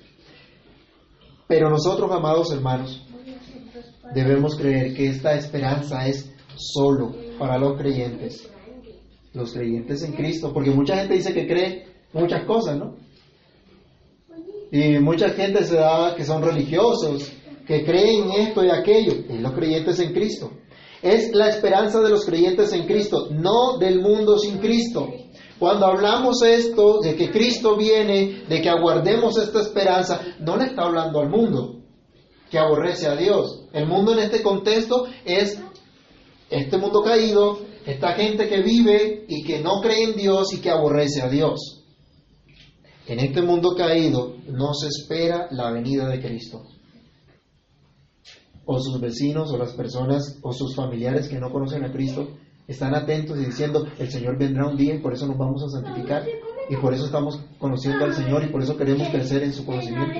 Pero 1.48 1.70
nosotros, 1.70 2.12
amados 2.12 2.52
hermanos, 2.52 3.02
debemos 4.14 4.56
creer 4.56 4.94
que 4.94 5.08
esta 5.08 5.36
esperanza 5.36 6.08
es 6.08 6.34
solo 6.56 7.16
para 7.40 7.58
los 7.58 7.78
creyentes, 7.78 8.50
los 9.34 9.54
creyentes 9.54 10.04
en 10.04 10.14
Cristo, 10.14 10.52
porque 10.54 10.72
mucha 10.72 10.98
gente 10.98 11.14
dice 11.14 11.34
que 11.34 11.48
cree 11.48 11.86
muchas 12.14 12.46
cosas, 12.46 12.78
¿no? 12.78 12.96
Y 14.72 15.00
mucha 15.00 15.30
gente 15.30 15.64
se 15.64 15.76
da 15.76 16.16
que 16.16 16.26
son 16.26 16.44
religiosos, 16.44 17.32
que 17.66 17.86
creen 17.86 18.32
esto 18.32 18.64
y 18.64 18.70
aquello, 18.70 19.14
y 19.30 19.38
los 19.40 19.54
creyentes 19.54 20.00
en 20.00 20.14
Cristo. 20.14 20.52
Es 21.02 21.34
la 21.34 21.50
esperanza 21.50 22.02
de 22.02 22.10
los 22.10 22.26
creyentes 22.26 22.74
en 22.74 22.86
Cristo, 22.86 23.28
no 23.32 23.78
del 23.78 24.02
mundo 24.02 24.38
sin 24.40 24.58
Cristo. 24.58 25.08
Cuando 25.60 25.88
hablamos 25.88 26.42
esto 26.44 27.00
de 27.02 27.16
que 27.16 27.32
Cristo 27.32 27.76
viene, 27.76 28.44
de 28.48 28.62
que 28.62 28.70
aguardemos 28.70 29.38
esta 29.38 29.62
esperanza, 29.62 30.22
no 30.40 30.58
le 30.58 30.66
está 30.66 30.84
hablando 30.84 31.20
al 31.20 31.30
mundo 31.30 31.78
que 32.50 32.60
aborrece 32.60 33.08
a 33.08 33.16
Dios. 33.16 33.66
El 33.74 33.88
mundo 33.88 34.14
en 34.14 34.20
este 34.20 34.42
contexto 34.42 35.08
es 35.26 35.60
este 36.50 36.78
mundo 36.78 37.02
caído, 37.04 37.60
esta 37.86 38.14
gente 38.14 38.48
que 38.48 38.62
vive 38.62 39.26
y 39.28 39.44
que 39.44 39.60
no 39.60 39.82
cree 39.82 40.04
en 40.04 40.16
Dios 40.16 40.54
y 40.54 40.62
que 40.62 40.70
aborrece 40.70 41.22
a 41.22 41.30
Dios. 41.30 41.84
En 43.08 43.20
este 43.20 43.42
mundo 43.42 43.74
caído 43.76 44.36
no 44.48 44.74
se 44.74 44.88
espera 44.88 45.48
la 45.52 45.72
venida 45.72 46.08
de 46.08 46.22
Cristo. 46.22 46.64
O 48.68 48.80
sus 48.80 49.02
vecinos 49.02 49.52
o 49.52 49.58
las 49.58 49.74
personas 49.74 50.38
o 50.44 50.54
sus 50.54 50.76
familiares 50.76 51.28
que 51.28 51.40
no 51.40 51.52
conocen 51.52 51.84
a 51.84 51.92
Cristo 51.92 52.28
están 52.68 52.94
atentos 52.94 53.40
y 53.40 53.46
diciendo, 53.46 53.88
el 53.98 54.12
Señor 54.12 54.38
vendrá 54.38 54.68
un 54.68 54.78
día 54.78 54.96
y 54.96 55.00
por 55.00 55.14
eso 55.14 55.26
nos 55.26 55.38
vamos 55.38 55.64
a 55.64 55.70
santificar 55.70 56.24
y 56.70 56.76
por 56.76 56.94
eso 56.94 57.06
estamos 57.06 57.40
conociendo 57.58 58.04
al 58.04 58.14
Señor 58.14 58.44
y 58.44 58.52
por 58.52 58.62
eso 58.62 58.76
queremos 58.76 59.08
crecer 59.08 59.44
en 59.44 59.54
su 59.54 59.66
conocimiento. 59.66 60.14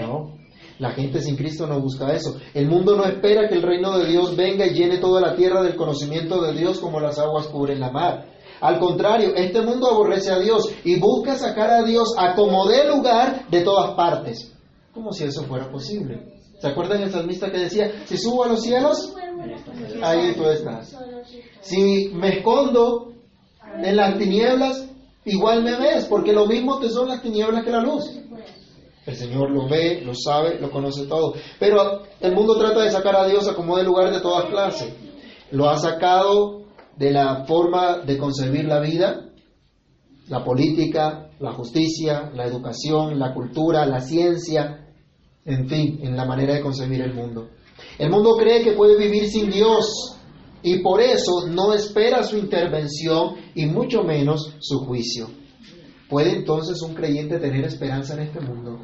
No, 0.00 0.34
la 0.78 0.90
gente 0.90 1.20
sin 1.20 1.36
Cristo 1.36 1.66
no 1.66 1.80
busca 1.80 2.12
eso. 2.12 2.36
El 2.52 2.68
mundo 2.68 2.94
no 2.96 3.04
espera 3.04 3.48
que 3.48 3.54
el 3.54 3.62
reino 3.62 3.98
de 3.98 4.06
Dios 4.06 4.36
venga 4.36 4.66
y 4.66 4.74
llene 4.74 4.98
toda 4.98 5.20
la 5.20 5.34
tierra 5.34 5.62
del 5.62 5.76
conocimiento 5.76 6.42
de 6.42 6.52
Dios 6.52 6.78
como 6.78 7.00
las 7.00 7.18
aguas 7.18 7.46
cubren 7.46 7.80
la 7.80 7.90
mar. 7.90 8.26
Al 8.60 8.78
contrario, 8.78 9.34
este 9.34 9.62
mundo 9.62 9.90
aborrece 9.90 10.30
a 10.30 10.38
Dios 10.38 10.70
y 10.84 10.98
busca 10.98 11.36
sacar 11.36 11.70
a 11.70 11.82
Dios 11.82 12.14
a 12.18 12.34
como 12.34 12.66
dé 12.66 12.86
lugar 12.86 13.48
de 13.48 13.62
todas 13.62 13.94
partes. 13.94 14.52
Como 14.92 15.12
si 15.12 15.24
eso 15.24 15.44
fuera 15.44 15.70
posible. 15.70 16.35
¿Se 16.66 16.72
acuerdan 16.72 17.00
el 17.00 17.12
salmista 17.12 17.48
que 17.52 17.58
decía, 17.58 17.92
si 18.06 18.18
subo 18.18 18.42
a 18.42 18.48
los 18.48 18.60
cielos, 18.60 19.14
ahí 20.02 20.34
tú 20.34 20.46
estás. 20.46 20.98
Si 21.60 22.10
me 22.12 22.38
escondo 22.38 23.12
en 23.84 23.94
las 23.94 24.18
tinieblas, 24.18 24.88
igual 25.24 25.62
me 25.62 25.76
ves, 25.76 26.06
porque 26.06 26.32
lo 26.32 26.46
mismo 26.46 26.80
te 26.80 26.88
son 26.88 27.06
las 27.06 27.22
tinieblas 27.22 27.62
que 27.62 27.70
la 27.70 27.82
luz. 27.82 28.18
El 29.06 29.14
Señor 29.14 29.52
lo 29.52 29.68
ve, 29.68 30.00
lo 30.04 30.12
sabe, 30.12 30.58
lo 30.58 30.72
conoce 30.72 31.06
todo. 31.06 31.34
Pero 31.60 32.02
el 32.18 32.34
mundo 32.34 32.58
trata 32.58 32.82
de 32.82 32.90
sacar 32.90 33.14
a 33.14 33.28
Dios 33.28 33.46
a 33.46 33.54
como 33.54 33.76
de 33.76 33.84
lugar 33.84 34.12
de 34.12 34.20
todas 34.20 34.46
clases. 34.46 34.92
Lo 35.52 35.70
ha 35.70 35.78
sacado 35.78 36.62
de 36.96 37.12
la 37.12 37.44
forma 37.44 37.98
de 37.98 38.18
concebir 38.18 38.64
la 38.64 38.80
vida, 38.80 39.28
la 40.28 40.42
política, 40.42 41.30
la 41.38 41.52
justicia, 41.52 42.32
la 42.34 42.44
educación, 42.44 43.20
la 43.20 43.32
cultura, 43.32 43.86
la 43.86 44.00
ciencia, 44.00 44.85
en 45.46 45.68
fin, 45.68 46.00
en 46.02 46.16
la 46.16 46.24
manera 46.24 46.54
de 46.54 46.60
concebir 46.60 47.00
el 47.00 47.14
mundo. 47.14 47.48
El 47.98 48.10
mundo 48.10 48.36
cree 48.36 48.62
que 48.62 48.72
puede 48.72 48.96
vivir 48.96 49.26
sin 49.28 49.50
Dios 49.50 50.18
y 50.62 50.80
por 50.80 51.00
eso 51.00 51.46
no 51.48 51.72
espera 51.72 52.22
su 52.24 52.36
intervención 52.36 53.36
y 53.54 53.66
mucho 53.66 54.02
menos 54.02 54.54
su 54.58 54.80
juicio. 54.80 55.28
¿Puede 56.08 56.32
entonces 56.32 56.82
un 56.82 56.94
creyente 56.94 57.38
tener 57.38 57.64
esperanza 57.64 58.14
en 58.14 58.20
este 58.20 58.40
mundo? 58.40 58.80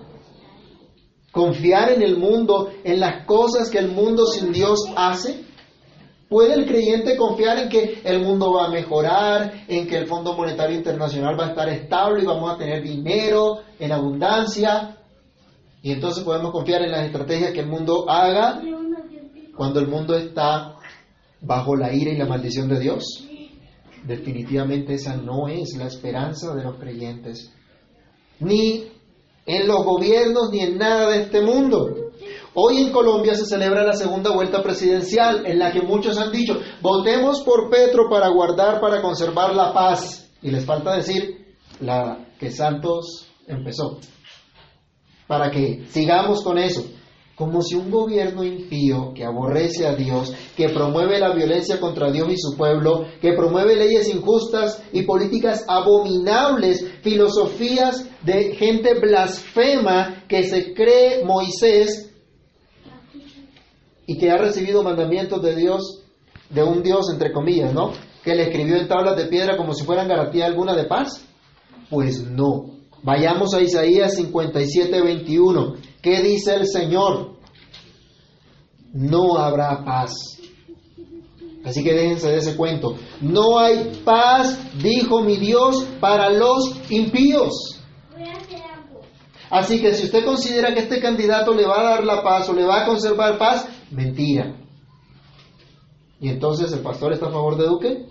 ¿Confiar 1.32 1.92
en 1.92 2.02
el 2.02 2.16
mundo, 2.18 2.70
en 2.84 3.00
las 3.00 3.26
cosas 3.26 3.70
que 3.70 3.78
el 3.78 3.88
mundo 3.88 4.26
sin 4.26 4.52
Dios 4.52 4.84
hace? 4.96 5.44
¿Puede 6.28 6.54
el 6.54 6.66
creyente 6.66 7.16
confiar 7.16 7.58
en 7.58 7.68
que 7.68 8.00
el 8.04 8.22
mundo 8.22 8.52
va 8.52 8.66
a 8.66 8.70
mejorar, 8.70 9.64
en 9.68 9.86
que 9.86 9.96
el 9.96 10.06
Fondo 10.06 10.34
Monetario 10.34 10.76
Internacional 10.76 11.38
va 11.38 11.46
a 11.46 11.48
estar 11.50 11.68
estable 11.68 12.22
y 12.22 12.26
vamos 12.26 12.50
a 12.50 12.56
tener 12.56 12.82
dinero 12.82 13.60
en 13.78 13.92
abundancia? 13.92 15.01
Y 15.82 15.90
entonces 15.90 16.22
podemos 16.22 16.52
confiar 16.52 16.82
en 16.82 16.92
las 16.92 17.06
estrategias 17.06 17.52
que 17.52 17.60
el 17.60 17.66
mundo 17.66 18.08
haga 18.08 18.62
cuando 19.56 19.80
el 19.80 19.88
mundo 19.88 20.16
está 20.16 20.76
bajo 21.40 21.76
la 21.76 21.92
ira 21.92 22.12
y 22.12 22.16
la 22.16 22.26
maldición 22.26 22.68
de 22.68 22.78
Dios. 22.78 23.04
Definitivamente 24.04 24.94
esa 24.94 25.16
no 25.16 25.48
es 25.48 25.76
la 25.76 25.86
esperanza 25.86 26.54
de 26.54 26.62
los 26.62 26.76
creyentes. 26.76 27.52
Ni 28.38 28.84
en 29.44 29.66
los 29.66 29.84
gobiernos 29.84 30.50
ni 30.50 30.60
en 30.60 30.78
nada 30.78 31.10
de 31.10 31.22
este 31.22 31.40
mundo. 31.40 31.96
Hoy 32.54 32.78
en 32.78 32.92
Colombia 32.92 33.34
se 33.34 33.46
celebra 33.46 33.82
la 33.84 33.94
segunda 33.94 34.30
vuelta 34.30 34.62
presidencial 34.62 35.46
en 35.46 35.58
la 35.58 35.72
que 35.72 35.82
muchos 35.82 36.18
han 36.18 36.30
dicho, 36.30 36.60
votemos 36.80 37.42
por 37.42 37.70
Petro 37.70 38.08
para 38.10 38.28
guardar, 38.28 38.80
para 38.80 39.00
conservar 39.02 39.54
la 39.54 39.72
paz. 39.72 40.30
Y 40.42 40.50
les 40.50 40.64
falta 40.64 40.94
decir 40.94 41.56
la 41.80 42.26
que 42.38 42.50
Santos 42.50 43.26
empezó. 43.46 43.98
Para 45.26 45.50
que 45.50 45.84
sigamos 45.88 46.42
con 46.42 46.58
eso. 46.58 46.84
Como 47.34 47.62
si 47.62 47.74
un 47.74 47.90
gobierno 47.90 48.44
impío 48.44 49.12
que 49.14 49.24
aborrece 49.24 49.86
a 49.86 49.94
Dios, 49.94 50.32
que 50.56 50.68
promueve 50.68 51.18
la 51.18 51.34
violencia 51.34 51.80
contra 51.80 52.12
Dios 52.12 52.30
y 52.30 52.36
su 52.36 52.56
pueblo, 52.56 53.06
que 53.20 53.32
promueve 53.32 53.74
leyes 53.74 54.08
injustas 54.08 54.82
y 54.92 55.02
políticas 55.02 55.64
abominables, 55.66 56.86
filosofías 57.02 58.06
de 58.22 58.54
gente 58.54 58.94
blasfema 59.00 60.24
que 60.28 60.44
se 60.44 60.74
cree 60.74 61.24
Moisés, 61.24 62.12
y 64.06 64.18
que 64.18 64.30
ha 64.30 64.36
recibido 64.36 64.82
mandamientos 64.82 65.42
de 65.42 65.56
Dios, 65.56 66.02
de 66.50 66.62
un 66.62 66.82
Dios 66.82 67.08
entre 67.12 67.32
comillas, 67.32 67.72
¿no? 67.72 67.92
Que 68.22 68.34
le 68.34 68.44
escribió 68.44 68.76
en 68.76 68.88
tablas 68.88 69.16
de 69.16 69.26
piedra 69.26 69.56
como 69.56 69.74
si 69.74 69.84
fueran 69.84 70.08
garantía 70.08 70.46
alguna 70.46 70.74
de 70.74 70.84
paz. 70.84 71.24
Pues 71.88 72.22
no. 72.22 72.81
Vayamos 73.02 73.52
a 73.54 73.60
Isaías 73.60 74.14
57, 74.14 75.02
21. 75.02 75.74
¿Qué 76.00 76.22
dice 76.22 76.54
el 76.54 76.66
Señor? 76.66 77.36
No 78.92 79.36
habrá 79.38 79.84
paz. 79.84 80.12
Así 81.64 81.82
que 81.82 81.92
déjense 81.92 82.28
de 82.28 82.38
ese 82.38 82.56
cuento. 82.56 82.96
No 83.20 83.58
hay 83.58 84.00
paz, 84.04 84.58
dijo 84.82 85.22
mi 85.22 85.36
Dios, 85.36 85.84
para 86.00 86.30
los 86.30 86.74
impíos. 86.90 87.80
Así 89.50 89.80
que 89.80 89.94
si 89.94 90.04
usted 90.04 90.24
considera 90.24 90.72
que 90.72 90.80
este 90.80 91.00
candidato 91.00 91.52
le 91.52 91.66
va 91.66 91.80
a 91.80 91.90
dar 91.90 92.04
la 92.04 92.22
paz 92.22 92.48
o 92.48 92.54
le 92.54 92.64
va 92.64 92.82
a 92.82 92.86
conservar 92.86 93.36
paz, 93.36 93.68
mentira. 93.90 94.56
¿Y 96.20 96.28
entonces 96.28 96.72
el 96.72 96.80
pastor 96.80 97.12
está 97.12 97.26
a 97.26 97.32
favor 97.32 97.56
de 97.58 97.66
Duque? 97.66 98.06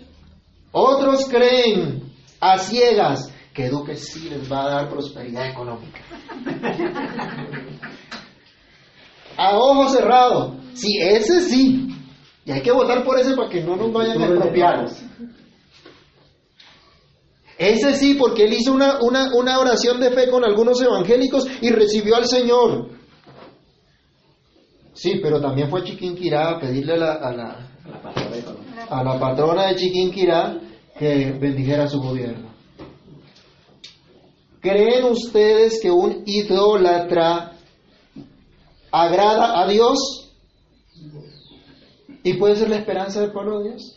Otros 0.70 1.26
creen 1.26 2.12
a 2.40 2.58
ciegas 2.58 3.31
que 3.52 3.68
Duque 3.68 3.96
sí 3.96 4.30
les 4.30 4.50
va 4.50 4.64
a 4.64 4.68
dar 4.68 4.88
prosperidad 4.88 5.48
económica. 5.50 6.00
a 9.36 9.56
ojo 9.56 9.88
cerrado. 9.88 10.56
Sí, 10.74 10.98
ese 11.00 11.42
sí. 11.42 11.88
Y 12.44 12.50
hay 12.52 12.62
que 12.62 12.72
votar 12.72 13.04
por 13.04 13.18
ese 13.18 13.36
para 13.36 13.48
que 13.48 13.62
no 13.62 13.76
nos 13.76 13.92
vayan 13.92 14.20
a 14.20 14.26
expropiar. 14.26 14.86
Ese 17.58 17.94
sí, 17.94 18.14
porque 18.14 18.44
él 18.44 18.54
hizo 18.54 18.72
una, 18.72 19.00
una, 19.02 19.34
una 19.34 19.58
oración 19.58 20.00
de 20.00 20.10
fe 20.10 20.28
con 20.30 20.44
algunos 20.44 20.80
evangélicos 20.80 21.46
y 21.60 21.70
recibió 21.70 22.16
al 22.16 22.26
Señor. 22.26 22.88
Sí, 24.94 25.20
pero 25.22 25.40
también 25.40 25.68
fue 25.70 25.84
Chiquinquirá 25.84 26.50
a 26.50 26.60
pedirle 26.60 26.94
a 26.94 26.96
la, 26.96 27.12
a 27.14 27.32
la, 27.32 27.70
a 28.88 29.04
la 29.04 29.18
patrona 29.18 29.68
de 29.68 29.76
Chiquinquirá 29.76 30.58
que 30.98 31.32
bendijera 31.32 31.86
su 31.86 32.00
gobierno. 32.00 32.51
¿Creen 34.62 35.04
ustedes 35.06 35.80
que 35.82 35.90
un 35.90 36.22
idólatra 36.24 37.58
agrada 38.92 39.60
a 39.60 39.68
Dios? 39.68 40.32
¿Y 42.22 42.34
puede 42.34 42.54
ser 42.54 42.70
la 42.70 42.76
esperanza 42.76 43.20
del 43.20 43.32
pueblo 43.32 43.58
de 43.58 43.70
Dios? 43.70 43.96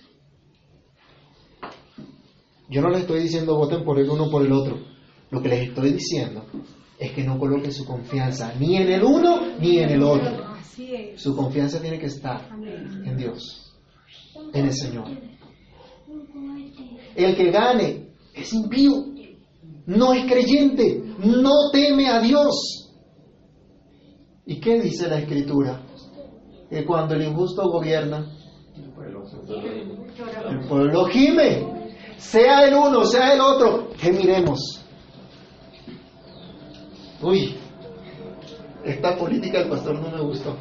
Yo 2.67 2.81
no 2.81 2.89
les 2.89 3.01
estoy 3.01 3.21
diciendo 3.21 3.55
voten 3.55 3.83
por 3.83 3.99
el 3.99 4.09
uno 4.09 4.23
o 4.23 4.31
por 4.31 4.43
el 4.43 4.51
otro. 4.51 4.79
Lo 5.29 5.39
que 5.39 5.49
les 5.49 5.69
estoy 5.69 5.91
diciendo 5.91 6.43
es 6.97 7.11
que 7.11 7.23
no 7.23 7.37
coloquen 7.37 7.71
su 7.71 7.85
confianza 7.85 8.51
ni 8.59 8.77
en 8.77 8.91
el 8.91 9.03
uno 9.03 9.41
ni 9.59 9.77
en 9.77 9.89
el 9.89 10.01
otro. 10.01 10.55
Su 11.15 11.35
confianza 11.35 11.79
tiene 11.79 11.99
que 11.99 12.07
estar 12.07 12.49
en 12.51 13.15
Dios, 13.15 13.71
en 14.51 14.65
el 14.65 14.73
Señor. 14.73 15.05
El 17.15 17.35
que 17.35 17.51
gane 17.51 18.07
es 18.33 18.51
impío, 18.51 19.14
no 19.85 20.13
es 20.13 20.25
creyente, 20.25 21.03
no 21.19 21.69
teme 21.71 22.09
a 22.09 22.19
Dios. 22.19 22.93
¿Y 24.45 24.59
qué 24.59 24.79
dice 24.81 25.07
la 25.07 25.19
Escritura? 25.19 25.81
Que 26.69 26.85
cuando 26.85 27.15
el 27.15 27.23
injusto 27.23 27.69
gobierna, 27.69 28.31
el 30.49 30.67
pueblo 30.67 31.05
gime 31.05 31.75
sea 32.17 32.65
el 32.67 32.73
uno, 32.73 33.03
sea 33.05 33.33
el 33.33 33.41
otro, 33.41 33.89
que 33.99 34.11
miremos. 34.11 34.59
Uy, 37.21 37.55
esta 38.83 39.17
política 39.17 39.59
del 39.59 39.69
pastor 39.69 39.99
no 39.99 40.09
me 40.09 40.21
gustó. 40.21 40.55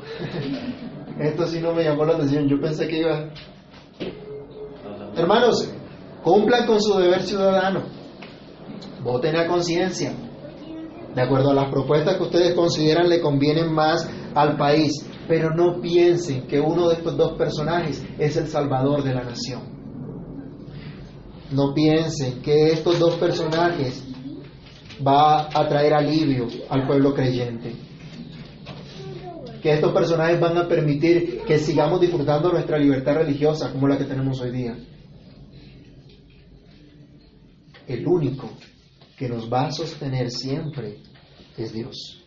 Esto 1.19 1.47
sí 1.47 1.61
no 1.61 1.73
me 1.73 1.85
llamó 1.85 2.05
la 2.05 2.15
atención. 2.15 2.49
Yo 2.49 2.61
pensé 2.61 2.89
que 2.89 2.99
iba. 2.99 3.29
Hermanos, 5.17 5.71
cumplan 6.23 6.67
con 6.67 6.81
su 6.81 6.95
deber 6.99 7.23
ciudadano. 7.23 7.93
Voten 9.05 9.37
a 9.37 9.47
conciencia. 9.47 10.12
De 11.14 11.23
acuerdo 11.23 11.51
a 11.51 11.55
las 11.55 11.71
propuestas 11.71 12.17
que 12.17 12.23
ustedes 12.25 12.55
consideran 12.55 13.09
le 13.09 13.21
convienen 13.21 13.73
más 13.73 14.09
al 14.35 14.57
país. 14.57 15.09
Pero 15.29 15.55
no 15.55 15.81
piensen 15.81 16.49
que 16.49 16.59
uno 16.59 16.88
de 16.88 16.97
estos 16.97 17.17
dos 17.17 17.35
personajes 17.35 18.05
es 18.19 18.37
el 18.37 18.49
salvador 18.49 19.05
de 19.05 19.14
la 19.14 19.23
nación 19.23 19.75
no 21.55 21.73
piensen 21.73 22.43
que 22.43 22.73
estos 22.73 22.99
dos 22.99 23.14
personajes 23.17 24.05
va 25.07 25.49
a 25.49 25.69
traer 25.69 25.95
alivio 25.95 26.47
al 26.69 26.87
pueblo 26.87 27.14
creyente. 27.14 27.73
Que 29.62 29.73
estos 29.73 29.93
personajes 29.93 30.38
van 30.40 30.59
a 30.59 30.69
permitir 30.69 31.40
que 31.47 31.59
sigamos 31.59 32.01
disfrutando 32.01 32.53
nuestra 32.53 32.79
libertad 32.79 33.14
religiosa 33.14 33.73
como 33.73 33.88
la 33.88 33.97
que 33.97 34.05
tenemos 34.05 34.40
hoy 34.40 34.51
día. 34.51 34.77
El 37.87 38.07
único 38.07 38.51
que 39.16 39.29
nos 39.29 39.53
va 39.53 39.66
a 39.66 39.72
sostener 39.72 40.31
siempre 40.31 40.98
es 41.57 41.72
Dios. 41.72 42.22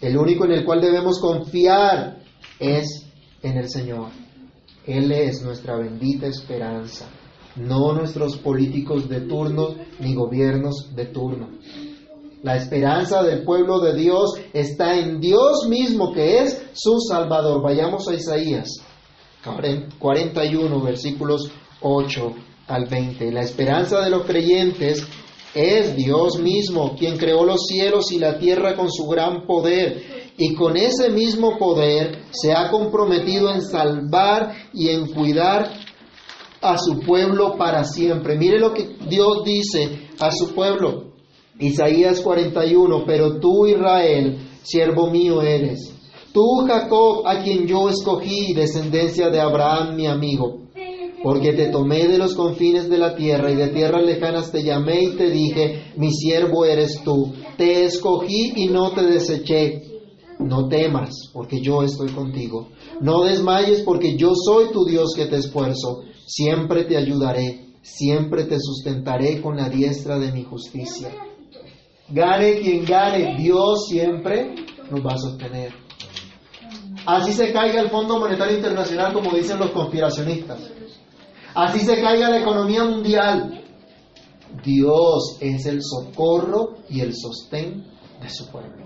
El 0.00 0.16
único 0.16 0.44
en 0.44 0.52
el 0.52 0.64
cual 0.64 0.80
debemos 0.80 1.20
confiar 1.20 2.22
es 2.58 3.06
en 3.42 3.56
el 3.56 3.68
Señor. 3.68 4.10
Él 4.86 5.12
es 5.12 5.42
nuestra 5.42 5.76
bendita 5.76 6.26
esperanza 6.26 7.08
no 7.56 7.92
nuestros 7.92 8.38
políticos 8.38 9.08
de 9.08 9.22
turno 9.22 9.74
ni 10.00 10.14
gobiernos 10.14 10.94
de 10.94 11.06
turno. 11.06 11.48
La 12.42 12.56
esperanza 12.56 13.22
del 13.22 13.44
pueblo 13.44 13.78
de 13.80 13.94
Dios 13.94 14.34
está 14.52 14.98
en 14.98 15.20
Dios 15.20 15.68
mismo, 15.68 16.12
que 16.12 16.40
es 16.40 16.60
su 16.72 16.98
Salvador. 16.98 17.62
Vayamos 17.62 18.08
a 18.08 18.14
Isaías 18.14 18.68
41, 19.98 20.80
versículos 20.80 21.50
8 21.80 22.34
al 22.66 22.86
20. 22.86 23.30
La 23.30 23.42
esperanza 23.42 24.00
de 24.00 24.10
los 24.10 24.24
creyentes 24.24 25.06
es 25.54 25.96
Dios 25.96 26.38
mismo, 26.38 26.94
quien 26.96 27.18
creó 27.18 27.44
los 27.44 27.66
cielos 27.66 28.10
y 28.12 28.18
la 28.18 28.38
tierra 28.38 28.74
con 28.74 28.90
su 28.90 29.06
gran 29.06 29.46
poder. 29.46 30.32
Y 30.38 30.54
con 30.54 30.76
ese 30.76 31.10
mismo 31.10 31.58
poder 31.58 32.22
se 32.30 32.52
ha 32.52 32.70
comprometido 32.70 33.52
en 33.52 33.60
salvar 33.60 34.54
y 34.72 34.88
en 34.88 35.12
cuidar 35.12 35.70
a 36.62 36.78
su 36.78 37.00
pueblo 37.00 37.56
para 37.58 37.84
siempre. 37.84 38.38
Mire 38.38 38.58
lo 38.58 38.72
que 38.72 38.96
Dios 39.08 39.44
dice 39.44 40.08
a 40.18 40.30
su 40.30 40.54
pueblo. 40.54 41.12
Isaías 41.58 42.20
41, 42.22 43.04
pero 43.06 43.38
tú 43.38 43.66
Israel, 43.66 44.38
siervo 44.62 45.10
mío 45.10 45.42
eres. 45.42 45.92
Tú 46.32 46.64
Jacob, 46.66 47.26
a 47.26 47.42
quien 47.42 47.66
yo 47.66 47.90
escogí, 47.90 48.54
descendencia 48.54 49.28
de 49.28 49.40
Abraham, 49.40 49.96
mi 49.96 50.06
amigo. 50.06 50.61
Porque 51.22 51.52
te 51.52 51.68
tomé 51.68 52.08
de 52.08 52.18
los 52.18 52.34
confines 52.34 52.88
de 52.88 52.98
la 52.98 53.14
tierra 53.14 53.50
y 53.50 53.54
de 53.54 53.68
tierras 53.68 54.02
lejanas 54.02 54.50
te 54.50 54.62
llamé 54.62 55.04
y 55.04 55.16
te 55.16 55.30
dije, 55.30 55.92
mi 55.96 56.12
siervo 56.12 56.64
eres 56.64 57.02
tú. 57.04 57.32
Te 57.56 57.84
escogí 57.84 58.52
y 58.56 58.66
no 58.66 58.90
te 58.90 59.02
deseché. 59.02 59.82
No 60.40 60.68
temas, 60.68 61.30
porque 61.32 61.60
yo 61.60 61.84
estoy 61.84 62.10
contigo. 62.10 62.70
No 63.00 63.22
desmayes, 63.22 63.82
porque 63.82 64.16
yo 64.16 64.32
soy 64.34 64.72
tu 64.72 64.84
Dios 64.84 65.12
que 65.14 65.26
te 65.26 65.36
esfuerzo. 65.36 66.02
Siempre 66.26 66.84
te 66.84 66.96
ayudaré, 66.96 67.68
siempre 67.82 68.44
te 68.44 68.58
sustentaré 68.58 69.40
con 69.40 69.56
la 69.56 69.68
diestra 69.68 70.18
de 70.18 70.32
mi 70.32 70.42
justicia. 70.42 71.10
Gane 72.08 72.58
quien 72.60 72.84
gane, 72.84 73.36
Dios 73.38 73.86
siempre 73.88 74.54
nos 74.90 75.00
va 75.06 75.12
a 75.12 75.18
sostener. 75.18 75.72
Así 77.06 77.32
se 77.32 77.52
caiga 77.52 77.80
el 77.80 77.90
Fondo 77.90 78.18
Monetario 78.18 78.56
Internacional, 78.56 79.12
como 79.12 79.32
dicen 79.32 79.58
los 79.58 79.70
conspiracionistas. 79.70 80.70
Así 81.54 81.80
se 81.80 82.00
caiga 82.00 82.30
la 82.30 82.40
economía 82.40 82.84
mundial. 82.84 83.62
Dios 84.64 85.38
es 85.40 85.66
el 85.66 85.82
socorro 85.82 86.76
y 86.88 87.00
el 87.00 87.14
sostén 87.14 87.84
de 88.20 88.28
su 88.28 88.50
pueblo. 88.50 88.84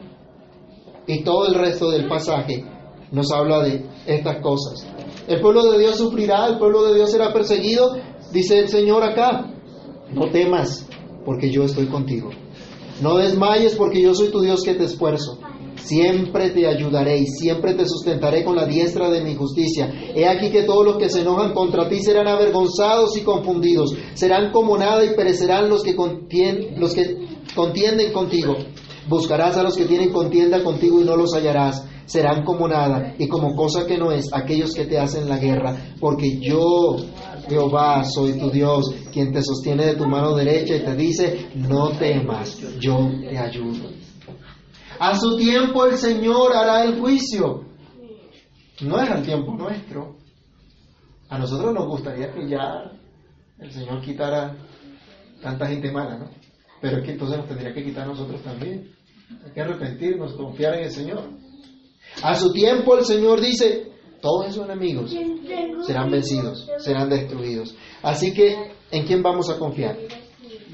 Y 1.07 1.22
todo 1.22 1.46
el 1.46 1.55
resto 1.55 1.90
del 1.90 2.09
pasaje 2.09 2.64
nos 3.12 3.31
habla 3.31 3.62
de 3.62 3.85
estas 4.07 4.40
cosas. 4.40 4.87
El 5.29 5.40
pueblo 5.40 5.70
de 5.70 5.79
Dios 5.79 5.96
sufrirá, 5.96 6.46
el 6.46 6.59
pueblo 6.59 6.85
de 6.85 6.94
Dios 6.94 7.11
será 7.11 7.33
perseguido. 7.33 7.96
Dice 8.33 8.59
el 8.59 8.68
Señor 8.68 9.05
acá, 9.05 9.52
no 10.12 10.31
temas, 10.31 10.88
porque 11.24 11.50
yo 11.50 11.64
estoy 11.64 11.87
contigo. 11.87 12.31
No 13.00 13.16
desmayes, 13.16 13.74
porque 13.76 14.02
yo 14.02 14.14
soy 14.14 14.29
tu 14.31 14.40
Dios 14.40 14.62
que 14.64 14.74
te 14.74 14.85
esfuerzo. 14.85 15.38
Siempre 15.87 16.51
te 16.51 16.66
ayudaré 16.66 17.18
y 17.18 17.27
siempre 17.27 17.75
te 17.75 17.87
sustentaré 17.87 18.44
con 18.44 18.57
la 18.57 18.66
diestra 18.66 19.09
de 19.11 19.22
mi 19.22 19.35
justicia. 19.35 19.92
He 20.14 20.27
aquí 20.27 20.51
que 20.51 20.62
todos 20.62 20.85
los 20.85 20.96
que 20.96 21.09
se 21.09 21.20
enojan 21.20 21.53
contra 21.53 21.88
ti 21.88 22.01
serán 22.03 22.29
avergonzados 22.29 23.16
y 23.16 23.22
confundidos, 23.22 23.94
serán 24.14 24.53
como 24.53 24.77
nada 24.77 25.05
y 25.05 25.14
perecerán 25.14 25.68
los 25.68 25.83
que, 25.83 25.94
los 26.77 26.94
que 26.94 27.29
contienden 27.55 28.12
contigo. 28.12 28.55
Buscarás 29.09 29.57
a 29.57 29.62
los 29.62 29.77
que 29.77 29.85
tienen 29.85 30.12
contienda 30.12 30.62
contigo 30.62 31.01
y 31.01 31.05
no 31.05 31.16
los 31.16 31.35
hallarás. 31.35 31.85
Serán 32.07 32.44
como 32.44 32.68
nada 32.68 33.14
y 33.18 33.27
como 33.27 33.57
cosa 33.57 33.85
que 33.85 33.99
no 33.99 34.12
es 34.12 34.33
aquellos 34.33 34.72
que 34.75 34.85
te 34.85 34.96
hacen 34.96 35.29
la 35.29 35.38
guerra, 35.38 35.77
porque 35.99 36.38
yo, 36.38 36.96
Jehová, 37.49 38.05
soy 38.05 38.38
tu 38.38 38.49
Dios, 38.49 38.94
quien 39.12 39.33
te 39.33 39.42
sostiene 39.42 39.87
de 39.87 39.96
tu 39.96 40.07
mano 40.07 40.37
derecha 40.37 40.77
y 40.77 40.85
te 40.85 40.94
dice, 40.94 41.49
no 41.57 41.90
temas, 41.99 42.59
yo 42.79 43.11
te 43.29 43.37
ayudo. 43.37 44.06
A 44.98 45.14
su 45.14 45.37
tiempo 45.37 45.87
el 45.87 45.96
Señor 45.96 46.54
hará 46.54 46.85
el 46.85 46.98
juicio. 46.98 47.64
No 48.80 49.00
es 49.00 49.11
al 49.11 49.22
tiempo 49.22 49.54
nuestro. 49.54 50.16
A 51.28 51.38
nosotros 51.38 51.74
nos 51.74 51.87
gustaría 51.87 52.32
que 52.32 52.48
ya 52.48 52.92
el 53.59 53.72
Señor 53.72 54.00
quitara 54.00 54.56
tanta 55.42 55.66
gente 55.66 55.90
mala, 55.90 56.18
¿no? 56.18 56.30
Pero 56.80 56.98
es 56.98 57.04
que 57.04 57.12
entonces 57.12 57.38
nos 57.38 57.48
tendría 57.48 57.72
que 57.72 57.85
quitar 57.85 58.06
nosotros 58.06 58.42
también. 58.42 58.92
Hay 59.44 59.52
que 59.52 59.61
arrepentirnos, 59.61 60.35
confiar 60.35 60.74
en 60.74 60.85
el 60.85 60.90
Señor. 60.90 61.24
A 62.22 62.35
su 62.35 62.52
tiempo 62.52 62.96
el 62.96 63.04
Señor 63.04 63.40
dice, 63.40 63.92
todos 64.20 64.48
esos 64.48 64.64
enemigos 64.64 65.14
serán 65.87 66.11
vencidos, 66.11 66.68
serán 66.78 67.09
destruidos. 67.09 67.74
Así 68.02 68.32
que, 68.32 68.72
¿en 68.90 69.06
quién 69.06 69.22
vamos 69.22 69.50
a 69.50 69.59
confiar? 69.59 69.96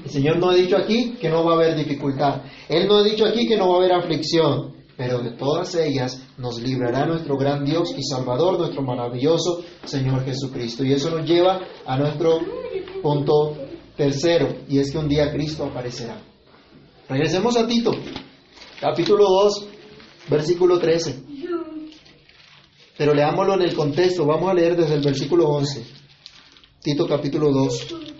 El 0.03 0.09
Señor 0.09 0.37
no 0.37 0.49
ha 0.49 0.55
dicho 0.55 0.77
aquí 0.77 1.15
que 1.19 1.29
no 1.29 1.43
va 1.43 1.53
a 1.53 1.55
haber 1.55 1.75
dificultad. 1.75 2.41
Él 2.69 2.87
no 2.87 2.97
ha 2.97 3.03
dicho 3.03 3.25
aquí 3.25 3.47
que 3.47 3.57
no 3.57 3.69
va 3.69 3.75
a 3.75 3.77
haber 3.79 3.93
aflicción. 3.93 4.73
Pero 4.95 5.19
de 5.19 5.31
todas 5.31 5.73
ellas 5.75 6.21
nos 6.37 6.61
librará 6.61 7.05
nuestro 7.05 7.35
gran 7.35 7.65
Dios 7.65 7.95
y 7.97 8.03
Salvador, 8.03 8.59
nuestro 8.59 8.83
maravilloso 8.83 9.63
Señor 9.85 10.23
Jesucristo. 10.23 10.83
Y 10.83 10.93
eso 10.93 11.09
nos 11.09 11.27
lleva 11.27 11.59
a 11.85 11.97
nuestro 11.97 12.39
punto 13.01 13.57
tercero, 13.95 14.55
y 14.67 14.79
es 14.79 14.91
que 14.91 14.97
un 14.97 15.07
día 15.07 15.31
Cristo 15.31 15.65
aparecerá. 15.65 16.21
Regresemos 17.09 17.57
a 17.57 17.67
Tito, 17.67 17.91
capítulo 18.79 19.25
2, 19.29 19.67
versículo 20.29 20.79
13. 20.79 21.23
Pero 22.97 23.13
leámoslo 23.13 23.55
en 23.55 23.61
el 23.63 23.75
contexto, 23.75 24.25
vamos 24.25 24.49
a 24.49 24.53
leer 24.53 24.75
desde 24.75 24.95
el 24.95 25.01
versículo 25.01 25.47
11. 25.47 25.85
Tito 26.81 27.07
capítulo 27.07 27.51
2. 27.51 28.12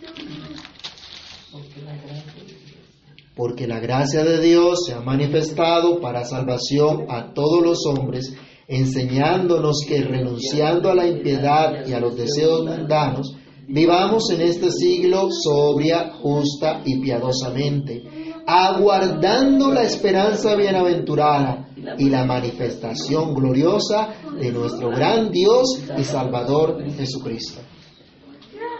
Porque 3.36 3.68
la 3.68 3.80
gracia 3.80 4.24
de 4.24 4.40
Dios 4.40 4.86
se 4.86 4.94
ha 4.94 5.02
manifestado 5.02 6.00
para 6.00 6.24
salvación 6.24 7.06
a 7.10 7.34
todos 7.34 7.64
los 7.64 7.86
hombres, 7.88 8.36
enseñándonos 8.68 9.84
que 9.88 10.02
renunciando 10.02 10.92
a 10.92 10.96
la 10.96 11.08
impiedad 11.08 11.88
y 11.88 11.94
a 11.94 12.00
los 12.00 12.16
deseos 12.16 12.64
mundanos, 12.64 13.36
vivamos 13.68 14.30
en 14.30 14.42
este 14.42 14.72
siglo 14.72 15.30
sobria, 15.32 16.12
justa 16.22 16.82
y 16.86 17.00
piadosamente, 17.00 18.04
aguardando 18.46 19.72
la 19.72 19.84
esperanza 19.84 20.56
bienaventurada 20.56 21.70
y 21.98 22.10
la 22.10 22.26
manifestación 22.26 23.34
gloriosa 23.34 24.10
de 24.40 24.52
nuestro 24.52 24.90
gran 24.90 25.32
Dios 25.32 25.80
y 25.98 26.04
Salvador 26.04 26.84
Jesucristo 26.92 27.62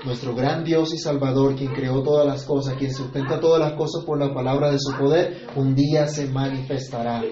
nuestro 0.06 0.36
gran 0.36 0.64
Dios 0.64 0.94
y 0.94 0.98
Salvador, 0.98 1.56
quien 1.56 1.74
creó 1.74 2.02
todas 2.04 2.26
las 2.26 2.44
cosas, 2.46 2.76
quien 2.76 2.94
sustenta 2.94 3.40
todas 3.40 3.60
las 3.60 3.74
cosas 3.74 4.04
por 4.06 4.20
la 4.20 4.34
palabra 4.34 4.72
de 4.72 4.80
su 4.80 4.94
poder, 4.98 5.48
un 5.56 5.76
día 5.76 6.08
se 6.08 6.28
manifestará. 6.28 7.24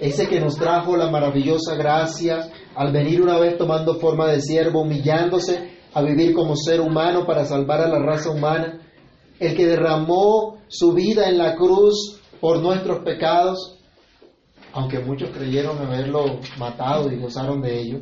Ese 0.00 0.28
que 0.28 0.40
nos 0.40 0.56
trajo 0.56 0.96
la 0.96 1.10
maravillosa 1.10 1.74
gracia 1.74 2.50
al 2.74 2.92
venir 2.92 3.22
una 3.22 3.38
vez 3.38 3.56
tomando 3.56 3.94
forma 3.94 4.28
de 4.28 4.40
siervo, 4.40 4.82
humillándose 4.82 5.70
a 5.94 6.02
vivir 6.02 6.34
como 6.34 6.54
ser 6.54 6.82
humano 6.82 7.24
para 7.26 7.46
salvar 7.46 7.80
a 7.80 7.88
la 7.88 7.98
raza 7.98 8.30
humana, 8.30 8.80
el 9.40 9.56
que 9.56 9.66
derramó 9.66 10.58
su 10.68 10.92
vida 10.92 11.28
en 11.28 11.38
la 11.38 11.56
cruz 11.56 12.20
por 12.40 12.60
nuestros 12.60 13.02
pecados, 13.02 13.78
aunque 14.74 14.98
muchos 14.98 15.30
creyeron 15.30 15.78
haberlo 15.78 16.40
matado 16.58 17.10
y 17.10 17.18
gozaron 17.18 17.62
de 17.62 17.80
ello, 17.80 18.00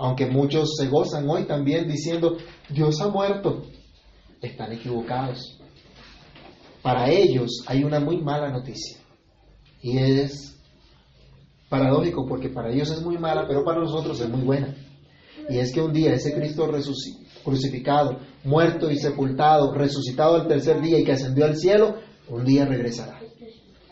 aunque 0.00 0.24
muchos 0.26 0.76
se 0.78 0.88
gozan 0.88 1.28
hoy 1.28 1.44
también 1.44 1.86
diciendo, 1.86 2.38
Dios 2.70 2.98
ha 3.02 3.08
muerto, 3.08 3.66
están 4.40 4.72
equivocados. 4.72 5.60
Para 6.80 7.10
ellos 7.10 7.62
hay 7.66 7.84
una 7.84 8.00
muy 8.00 8.16
mala 8.22 8.50
noticia. 8.50 8.96
Y 9.82 9.98
es 9.98 10.58
paradójico 11.68 12.26
porque 12.26 12.48
para 12.48 12.72
ellos 12.72 12.90
es 12.90 13.02
muy 13.02 13.18
mala, 13.18 13.46
pero 13.46 13.62
para 13.62 13.80
nosotros 13.80 14.18
es 14.22 14.28
muy 14.30 14.40
buena. 14.40 14.74
Y 15.50 15.58
es 15.58 15.70
que 15.70 15.82
un 15.82 15.92
día 15.92 16.14
ese 16.14 16.32
Cristo 16.32 16.66
crucificado, 17.44 18.20
muerto 18.42 18.90
y 18.90 18.96
sepultado, 18.96 19.74
resucitado 19.74 20.36
al 20.36 20.48
tercer 20.48 20.80
día 20.80 20.98
y 20.98 21.04
que 21.04 21.12
ascendió 21.12 21.44
al 21.44 21.56
cielo, 21.56 21.96
un 22.26 22.46
día 22.46 22.64
regresará. 22.64 23.19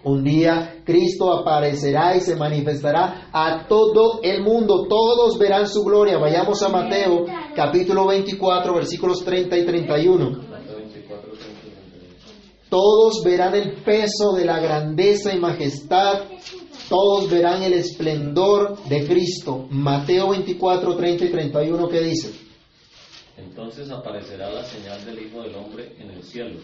Un 0.05 0.23
día 0.23 0.83
Cristo 0.85 1.33
aparecerá 1.33 2.17
y 2.17 2.21
se 2.21 2.37
manifestará 2.37 3.29
a 3.33 3.67
todo 3.67 4.21
el 4.23 4.43
mundo. 4.43 4.87
Todos 4.89 5.39
verán 5.39 5.69
su 5.69 5.83
gloria. 5.83 6.19
Vayamos 6.19 6.63
a 6.63 6.69
Mateo 6.69 7.27
capítulo 7.55 8.07
24 8.07 8.75
versículos 8.75 9.25
30 9.25 9.57
y 9.57 9.67
31. 9.67 10.49
Todos 12.69 13.23
verán 13.25 13.55
el 13.55 13.83
peso 13.83 14.35
de 14.37 14.45
la 14.45 14.61
grandeza 14.61 15.35
y 15.35 15.41
majestad. 15.41 16.25
Todos 16.89 17.29
verán 17.31 17.63
el 17.63 17.73
esplendor 17.73 18.79
de 18.85 19.07
Cristo. 19.07 19.67
Mateo 19.71 20.31
24, 20.31 20.97
30 20.97 21.25
y 21.25 21.31
31, 21.31 21.89
¿qué 21.89 22.01
dice? 22.01 22.33
Entonces 23.37 23.91
aparecerá 23.91 24.51
la 24.51 24.65
señal 24.65 25.05
del 25.05 25.27
Hijo 25.27 25.43
del 25.43 25.55
Hombre 25.57 25.97
en 25.99 26.11
el 26.11 26.23
cielo. 26.23 26.61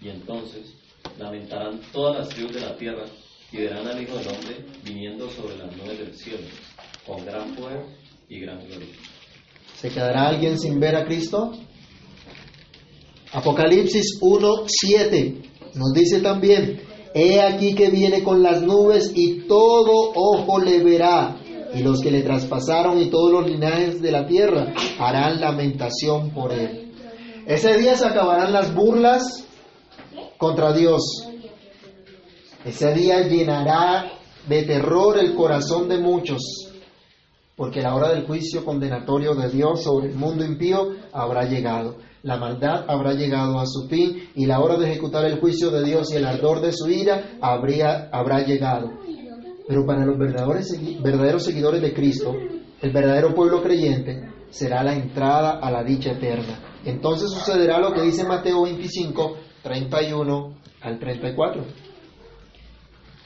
Y 0.00 0.08
entonces 0.08 0.74
lamentarán 1.18 1.80
todas 1.92 2.18
las 2.18 2.28
tribus 2.28 2.54
de 2.54 2.60
la 2.60 2.76
tierra 2.76 3.04
y 3.52 3.56
verán 3.58 3.86
al 3.86 4.02
Hijo 4.02 4.16
del 4.16 4.28
Hombre 4.28 4.66
viniendo 4.84 5.30
sobre 5.30 5.56
las 5.56 5.74
nubes 5.76 5.98
del 5.98 6.14
cielo, 6.14 6.46
con 7.06 7.24
gran 7.24 7.54
poder 7.54 7.84
y 8.28 8.40
gran 8.40 8.58
gloria. 8.66 8.88
¿Se 9.74 9.90
quedará 9.90 10.28
alguien 10.28 10.58
sin 10.58 10.80
ver 10.80 10.96
a 10.96 11.04
Cristo? 11.04 11.52
Apocalipsis 13.32 14.20
1.7 14.20 15.46
nos 15.74 15.92
dice 15.92 16.20
también, 16.20 16.80
He 17.14 17.40
aquí 17.40 17.74
que 17.74 17.90
viene 17.90 18.22
con 18.22 18.42
las 18.42 18.62
nubes 18.62 19.12
y 19.14 19.46
todo 19.46 20.12
ojo 20.14 20.58
le 20.60 20.82
verá, 20.82 21.36
y 21.74 21.82
los 21.82 22.00
que 22.00 22.10
le 22.10 22.22
traspasaron 22.22 23.00
y 23.00 23.10
todos 23.10 23.30
los 23.30 23.50
linajes 23.50 24.00
de 24.00 24.10
la 24.10 24.26
tierra 24.26 24.72
harán 24.98 25.40
lamentación 25.40 26.30
por 26.30 26.52
él. 26.52 26.92
Ese 27.46 27.78
día 27.78 27.96
se 27.96 28.06
acabarán 28.06 28.52
las 28.52 28.74
burlas, 28.74 29.45
contra 30.38 30.72
Dios. 30.72 31.02
Ese 32.64 32.92
día 32.94 33.26
llenará 33.26 34.12
de 34.48 34.62
terror 34.62 35.18
el 35.18 35.34
corazón 35.34 35.88
de 35.88 35.98
muchos, 35.98 36.40
porque 37.56 37.80
la 37.80 37.94
hora 37.94 38.10
del 38.10 38.26
juicio 38.26 38.64
condenatorio 38.64 39.34
de 39.34 39.48
Dios 39.48 39.82
sobre 39.82 40.08
el 40.08 40.14
mundo 40.14 40.44
impío 40.44 40.90
habrá 41.12 41.44
llegado. 41.44 41.96
La 42.22 42.38
maldad 42.38 42.84
habrá 42.88 43.12
llegado 43.12 43.60
a 43.60 43.66
su 43.66 43.88
fin 43.88 44.30
y 44.34 44.46
la 44.46 44.60
hora 44.60 44.76
de 44.76 44.90
ejecutar 44.90 45.24
el 45.26 45.38
juicio 45.38 45.70
de 45.70 45.84
Dios 45.84 46.12
y 46.12 46.16
el 46.16 46.26
ardor 46.26 46.60
de 46.60 46.72
su 46.72 46.88
ira 46.88 47.38
habría, 47.40 48.08
habrá 48.10 48.44
llegado. 48.44 48.90
Pero 49.68 49.86
para 49.86 50.04
los 50.04 50.18
verdaderos, 50.18 50.66
verdaderos 51.02 51.44
seguidores 51.44 51.80
de 51.82 51.94
Cristo, 51.94 52.34
el 52.80 52.92
verdadero 52.92 53.34
pueblo 53.34 53.62
creyente, 53.62 54.28
será 54.50 54.82
la 54.82 54.94
entrada 54.94 55.60
a 55.60 55.70
la 55.70 55.82
dicha 55.82 56.12
eterna. 56.12 56.60
Entonces 56.84 57.30
sucederá 57.30 57.78
lo 57.78 57.92
que 57.92 58.02
dice 58.02 58.24
Mateo 58.24 58.62
25, 58.62 59.36
31 59.66 60.54
al 60.80 60.98
34. 61.00 61.64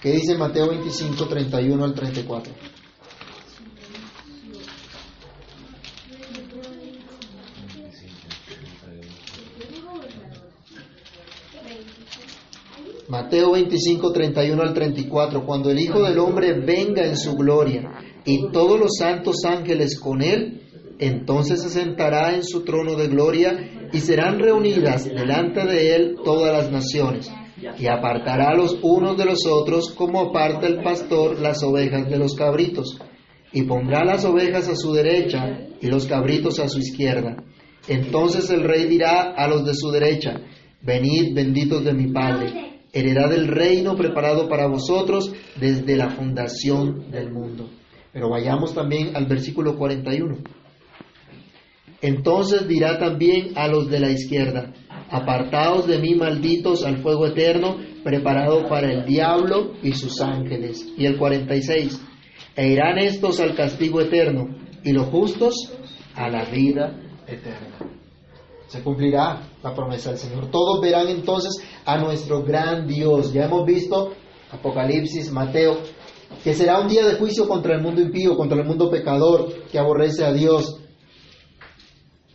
¿Qué 0.01 0.13
dice 0.13 0.39
Mateo 0.39 0.71
25, 0.71 1.27
31 1.27 1.85
al 1.85 1.95
34? 1.95 2.53
Mateo 13.09 13.53
25, 13.53 14.11
31 14.11 14.63
al 14.63 14.73
34, 14.73 15.45
cuando 15.45 15.71
el 15.71 15.79
Hijo 15.79 16.03
del 16.03 16.19
Hombre 16.21 16.59
venga 16.59 17.05
en 17.05 17.19
su 17.19 17.37
gloria 17.37 17.83
y 18.25 18.51
todos 18.51 18.81
los 18.81 18.97
santos 18.99 19.45
ángeles 19.45 20.01
con 20.01 20.23
él, 20.23 20.63
entonces 20.99 21.61
se 21.61 21.69
sentará 21.69 22.35
en 22.35 22.45
su 22.45 22.63
trono 22.65 22.95
de 22.95 23.09
gloria 23.09 23.80
y 23.93 24.01
serán 24.01 24.39
reunidas 24.39 25.05
delante 25.05 25.65
de 25.65 25.95
él 25.95 26.17
todas 26.25 26.53
las 26.53 26.71
naciones, 26.71 27.31
y 27.79 27.87
apartará 27.87 28.55
los 28.55 28.79
unos 28.83 29.17
de 29.17 29.25
los 29.25 29.47
otros 29.47 29.91
como 29.91 30.21
aparta 30.21 30.67
el 30.67 30.83
pastor 30.83 31.39
las 31.41 31.63
ovejas 31.63 32.09
de 32.09 32.19
los 32.19 32.35
cabritos, 32.35 32.99
y 33.53 33.63
pondrá 33.63 34.05
las 34.05 34.25
ovejas 34.25 34.69
a 34.69 34.77
su 34.77 34.93
derecha 34.93 35.67
y 35.81 35.87
los 35.89 36.07
cabritos 36.07 36.61
a 36.61 36.69
su 36.69 36.79
izquierda. 36.79 37.37
Entonces 37.89 38.51
el 38.51 38.63
rey 38.63 38.87
dirá 38.87 39.33
a 39.37 39.49
los 39.49 39.65
de 39.65 39.75
su 39.75 39.91
derecha, 39.91 40.41
venid 40.83 41.35
benditos 41.35 41.85
de 41.85 41.93
mi 41.93 42.13
Padre, 42.13 42.81
heredad 42.93 43.31
del 43.31 43.49
reino 43.49 43.97
preparado 43.97 44.49
para 44.49 44.67
vosotros 44.67 45.33
desde 45.59 45.97
la 45.97 46.11
fundación 46.11 47.11
del 47.11 47.33
mundo. 47.33 47.69
Pero 48.13 48.29
vayamos 48.29 48.75
también 48.75 49.17
al 49.17 49.27
versículo 49.27 49.77
41. 49.77 50.39
Entonces 52.03 52.67
dirá 52.67 52.99
también 52.99 53.53
a 53.57 53.69
los 53.69 53.91
de 53.91 54.01
la 54.01 54.11
izquierda, 54.11 54.73
apartaos 55.11 55.87
de 55.87 55.99
mí 55.99 56.15
malditos 56.15 56.85
al 56.85 56.99
fuego 56.99 57.27
eterno 57.27 57.77
preparado 58.03 58.67
para 58.69 58.91
el 58.91 59.05
diablo 59.05 59.73
y 59.83 59.93
sus 59.93 60.21
ángeles. 60.21 60.87
Y 60.97 61.07
el 61.07 61.19
46, 61.19 62.01
e 62.57 62.69
irán 62.69 62.99
estos 62.99 63.41
al 63.41 63.55
castigo 63.55 64.01
eterno 64.01 64.57
y 64.83 64.93
los 64.93 65.09
justos 65.09 65.73
a 66.15 66.29
la 66.29 66.45
vida 66.45 66.99
eterna. 67.27 67.79
Se 68.69 68.83
cumplirá 68.83 69.43
la 69.63 69.75
promesa 69.75 70.11
del 70.11 70.19
Señor. 70.19 70.51
Todos 70.51 70.81
verán 70.81 71.09
entonces 71.09 71.63
a 71.85 71.99
nuestro 71.99 72.43
gran 72.43 72.87
Dios. 72.87 73.33
Ya 73.33 73.47
hemos 73.47 73.67
visto 73.67 74.13
Apocalipsis, 74.53 75.31
Mateo, 75.33 75.79
que 76.45 76.55
será 76.55 76.81
un 76.81 76.89
día 76.89 77.05
de 77.05 77.17
juicio 77.17 77.49
contra 77.49 77.75
el 77.75 77.83
mundo 77.83 78.01
impío, 78.01 78.37
contra 78.37 78.61
el 78.61 78.67
mundo 78.67 78.91
pecador 78.91 79.65
que 79.71 79.79
aborrece 79.79 80.25
a 80.25 80.33
Dios, 80.33 80.81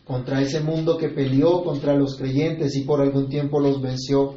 contra 0.06 0.42
ese 0.42 0.62
mundo 0.62 0.98
que 0.98 1.10
peleó 1.10 1.64
contra 1.64 1.96
los 1.96 2.16
creyentes 2.16 2.76
y 2.76 2.84
por 2.84 3.02
algún 3.02 3.28
tiempo 3.28 3.60
los 3.60 3.82
venció. 3.82 4.36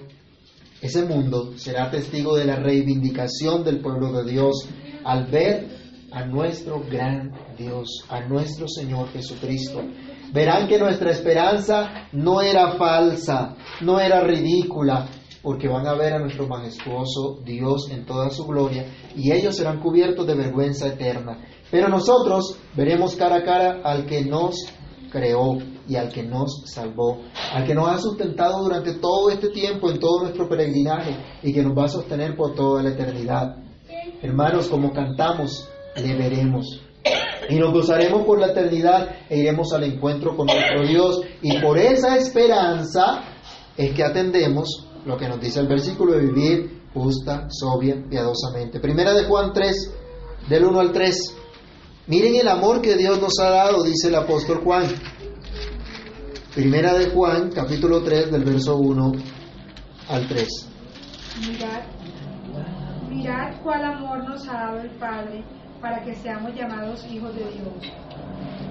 Ese 0.80 1.04
mundo 1.04 1.52
será 1.56 1.90
testigo 1.90 2.36
de 2.36 2.46
la 2.46 2.56
reivindicación 2.56 3.64
del 3.64 3.80
pueblo 3.80 4.12
de 4.12 4.30
Dios 4.30 4.68
al 5.04 5.26
ver 5.26 5.68
a 6.10 6.24
nuestro 6.24 6.82
gran 6.90 7.32
Dios, 7.56 8.04
a 8.08 8.20
nuestro 8.20 8.66
Señor 8.66 9.08
Jesucristo. 9.08 9.82
Verán 10.32 10.68
que 10.68 10.78
nuestra 10.78 11.10
esperanza 11.10 12.08
no 12.12 12.40
era 12.40 12.72
falsa, 12.72 13.56
no 13.80 14.00
era 14.00 14.20
ridícula, 14.20 15.08
porque 15.42 15.68
van 15.68 15.86
a 15.86 15.94
ver 15.94 16.14
a 16.14 16.18
nuestro 16.18 16.46
majestuoso 16.46 17.40
Dios 17.44 17.90
en 17.90 18.04
toda 18.04 18.30
su 18.30 18.46
gloria 18.46 18.86
y 19.16 19.32
ellos 19.32 19.56
serán 19.56 19.80
cubiertos 19.80 20.26
de 20.26 20.34
vergüenza 20.34 20.88
eterna. 20.88 21.38
Pero 21.70 21.88
nosotros 21.88 22.58
veremos 22.74 23.16
cara 23.16 23.36
a 23.36 23.44
cara 23.44 23.80
al 23.84 24.06
que 24.06 24.24
nos 24.24 24.56
creó 25.10 25.58
y 25.88 25.96
al 25.96 26.10
que 26.10 26.22
nos 26.22 26.62
salvó, 26.66 27.22
al 27.52 27.66
que 27.66 27.74
nos 27.74 27.88
ha 27.88 27.98
sustentado 27.98 28.62
durante 28.62 28.94
todo 28.94 29.30
este 29.30 29.48
tiempo 29.48 29.90
en 29.90 29.98
todo 29.98 30.22
nuestro 30.22 30.48
peregrinaje 30.48 31.16
y 31.42 31.52
que 31.52 31.62
nos 31.62 31.76
va 31.76 31.84
a 31.84 31.88
sostener 31.88 32.36
por 32.36 32.54
toda 32.54 32.82
la 32.82 32.90
eternidad. 32.90 33.56
Hermanos, 34.22 34.68
como 34.68 34.92
cantamos, 34.92 35.68
le 35.96 36.14
veremos. 36.16 36.82
Y 37.48 37.56
nos 37.56 37.72
gozaremos 37.72 38.24
por 38.24 38.38
la 38.38 38.48
eternidad 38.48 39.08
e 39.30 39.38
iremos 39.38 39.72
al 39.72 39.84
encuentro 39.84 40.36
con 40.36 40.46
nuestro 40.46 40.86
Dios. 40.86 41.22
Y 41.40 41.58
por 41.60 41.78
esa 41.78 42.16
esperanza 42.16 43.22
es 43.76 43.94
que 43.94 44.04
atendemos 44.04 44.86
lo 45.06 45.16
que 45.16 45.28
nos 45.28 45.40
dice 45.40 45.60
el 45.60 45.68
versículo 45.68 46.12
de 46.12 46.26
vivir 46.26 46.82
justa, 46.92 47.46
sobria, 47.48 47.96
piadosamente. 48.08 48.80
Primera 48.80 49.14
de 49.14 49.24
Juan 49.24 49.52
3, 49.52 49.94
del 50.48 50.64
1 50.64 50.80
al 50.80 50.92
3. 50.92 51.36
Miren 52.08 52.36
el 52.36 52.48
amor 52.48 52.80
que 52.80 52.96
Dios 52.96 53.20
nos 53.20 53.38
ha 53.38 53.50
dado, 53.50 53.84
dice 53.84 54.08
el 54.08 54.14
apóstol 54.14 54.62
Juan. 54.64 54.86
Primera 56.54 56.94
de 56.94 57.10
Juan, 57.10 57.50
capítulo 57.54 58.02
3, 58.02 58.32
del 58.32 58.44
verso 58.44 58.78
1 58.78 59.12
al 60.08 60.26
3. 60.26 60.48
Mirad, 61.46 61.82
mirad 63.10 63.60
cuál 63.62 63.84
amor 63.84 64.26
nos 64.26 64.48
ha 64.48 64.54
dado 64.54 64.80
el 64.80 64.90
Padre 64.92 65.44
para 65.82 66.02
que 66.02 66.14
seamos 66.14 66.54
llamados 66.54 67.06
hijos 67.12 67.34
de 67.34 67.44
Dios. 67.44 67.92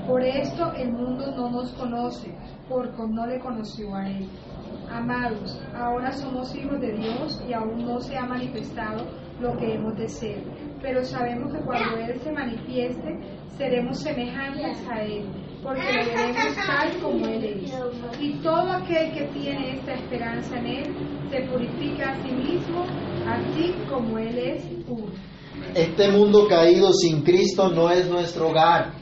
Por 0.07 0.23
esto 0.23 0.73
el 0.73 0.91
mundo 0.93 1.31
no 1.35 1.51
nos 1.51 1.71
conoce, 1.73 2.35
porque 2.67 3.03
no 3.07 3.27
le 3.27 3.39
conoció 3.39 3.93
a 3.93 4.09
Él. 4.09 4.27
Amados, 4.91 5.61
ahora 5.75 6.11
somos 6.11 6.55
hijos 6.55 6.81
de 6.81 6.91
Dios 6.93 7.39
y 7.47 7.53
aún 7.53 7.85
no 7.85 7.99
se 8.01 8.17
ha 8.17 8.25
manifestado 8.25 9.05
lo 9.39 9.55
que 9.57 9.75
hemos 9.75 9.95
de 9.95 10.09
ser, 10.09 10.43
pero 10.81 11.03
sabemos 11.03 11.53
que 11.53 11.59
cuando 11.59 11.97
Él 11.97 12.19
se 12.21 12.31
manifieste, 12.31 13.19
seremos 13.57 13.99
semejantes 13.99 14.77
a 14.89 15.01
Él, 15.03 15.25
porque 15.63 15.81
lo 15.81 16.05
veremos 16.05 16.55
tal 16.55 17.01
como 17.01 17.25
Él 17.27 17.43
es. 17.43 17.73
Y 18.19 18.33
todo 18.41 18.71
aquel 18.71 19.13
que 19.13 19.23
tiene 19.33 19.77
esta 19.77 19.93
esperanza 19.93 20.57
en 20.59 20.67
Él, 20.67 20.95
se 21.29 21.41
purifica 21.51 22.11
a 22.11 22.15
sí 22.23 22.31
mismo, 22.31 22.85
así 23.27 23.73
como 23.89 24.17
Él 24.19 24.37
es 24.37 24.63
puro. 24.85 25.11
Este 25.73 26.09
mundo 26.09 26.47
caído 26.47 26.93
sin 26.93 27.23
Cristo 27.23 27.69
no 27.69 27.89
es 27.89 28.07
nuestro 28.07 28.49
hogar. 28.49 28.93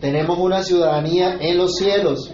Tenemos 0.00 0.38
una 0.38 0.62
ciudadanía 0.62 1.36
en 1.40 1.58
los 1.58 1.76
cielos. 1.76 2.32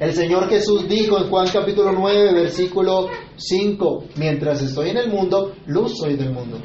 El 0.00 0.12
Señor 0.12 0.48
Jesús 0.48 0.88
dijo 0.88 1.18
en 1.18 1.30
Juan 1.30 1.48
capítulo 1.52 1.92
9, 1.92 2.32
versículo 2.34 3.08
5, 3.40 4.04
mientras 4.16 4.62
estoy 4.62 4.90
en 4.90 4.98
el 4.98 5.08
mundo, 5.08 5.54
luz 5.66 5.98
soy 5.98 6.16
del 6.16 6.32
mundo. 6.32 6.58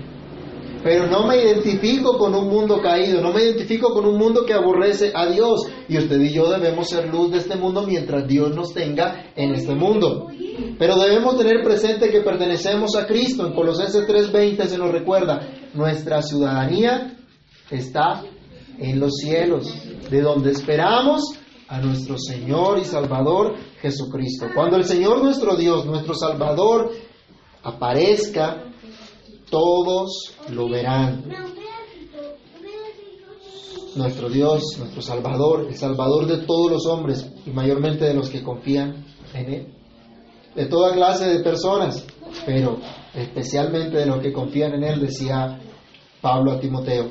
Pero 0.84 1.08
no 1.08 1.26
me 1.26 1.38
identifico 1.38 2.16
con 2.20 2.36
un 2.36 2.48
mundo 2.48 2.80
caído, 2.80 3.20
no 3.20 3.34
me 3.34 3.42
identifico 3.42 3.92
con 3.92 4.06
un 4.06 4.20
mundo 4.20 4.46
que 4.46 4.54
aborrece 4.54 5.12
a 5.16 5.26
Dios. 5.26 5.62
Y 5.90 5.98
usted 5.98 6.22
y 6.22 6.32
yo 6.32 6.48
debemos 6.48 6.90
ser 6.90 7.08
luz 7.08 7.32
de 7.32 7.40
este 7.40 7.56
mundo 7.56 7.88
mientras 7.88 8.28
Dios 8.28 8.56
nos 8.56 8.72
tenga 8.72 9.32
en 9.36 9.56
este 9.56 9.74
mundo. 9.74 10.28
Pero 10.78 10.96
debemos 10.98 11.38
tener 11.38 11.64
presente 11.64 12.12
que 12.12 12.22
pertenecemos 12.22 12.96
a 12.96 13.08
Cristo. 13.08 13.48
En 13.48 13.56
Colosenses 13.56 14.06
3:20 14.08 14.68
se 14.68 14.78
nos 14.78 14.92
recuerda, 14.92 15.42
nuestra 15.74 16.22
ciudadanía 16.22 17.18
está 17.72 18.22
en 18.78 19.00
los 19.00 19.16
cielos, 19.16 19.74
de 20.12 20.22
donde 20.22 20.52
esperamos 20.52 21.40
a 21.68 21.80
nuestro 21.80 22.18
Señor 22.18 22.80
y 22.80 22.86
Salvador 22.86 23.56
Jesucristo. 23.82 24.48
Cuando 24.54 24.78
el 24.78 24.86
Señor 24.86 25.24
nuestro 25.24 25.56
Dios, 25.56 25.86
nuestro 25.86 26.14
Salvador, 26.14 26.92
aparezca, 27.64 28.64
todos 29.50 30.36
lo 30.50 30.70
verán. 30.70 31.24
Nuestro 33.96 34.30
Dios, 34.30 34.64
nuestro 34.78 35.02
Salvador, 35.02 35.68
el 35.70 35.76
Salvador 35.76 36.28
de 36.28 36.46
todos 36.46 36.72
los 36.72 36.86
hombres 36.86 37.32
y 37.46 37.50
mayormente 37.52 38.06
de 38.06 38.14
los 38.14 38.30
que 38.30 38.44
confían 38.44 39.06
en 39.34 39.54
Él. 39.54 39.74
De 40.54 40.66
toda 40.66 40.94
clase 40.94 41.26
de 41.26 41.40
personas, 41.40 42.06
pero 42.46 42.78
especialmente 43.14 43.98
de 43.98 44.06
los 44.06 44.20
que 44.20 44.34
confían 44.34 44.74
en 44.74 44.84
Él, 44.84 45.00
decía 45.00 45.60
Pablo 46.22 46.52
a 46.52 46.60
Timoteo. 46.60 47.10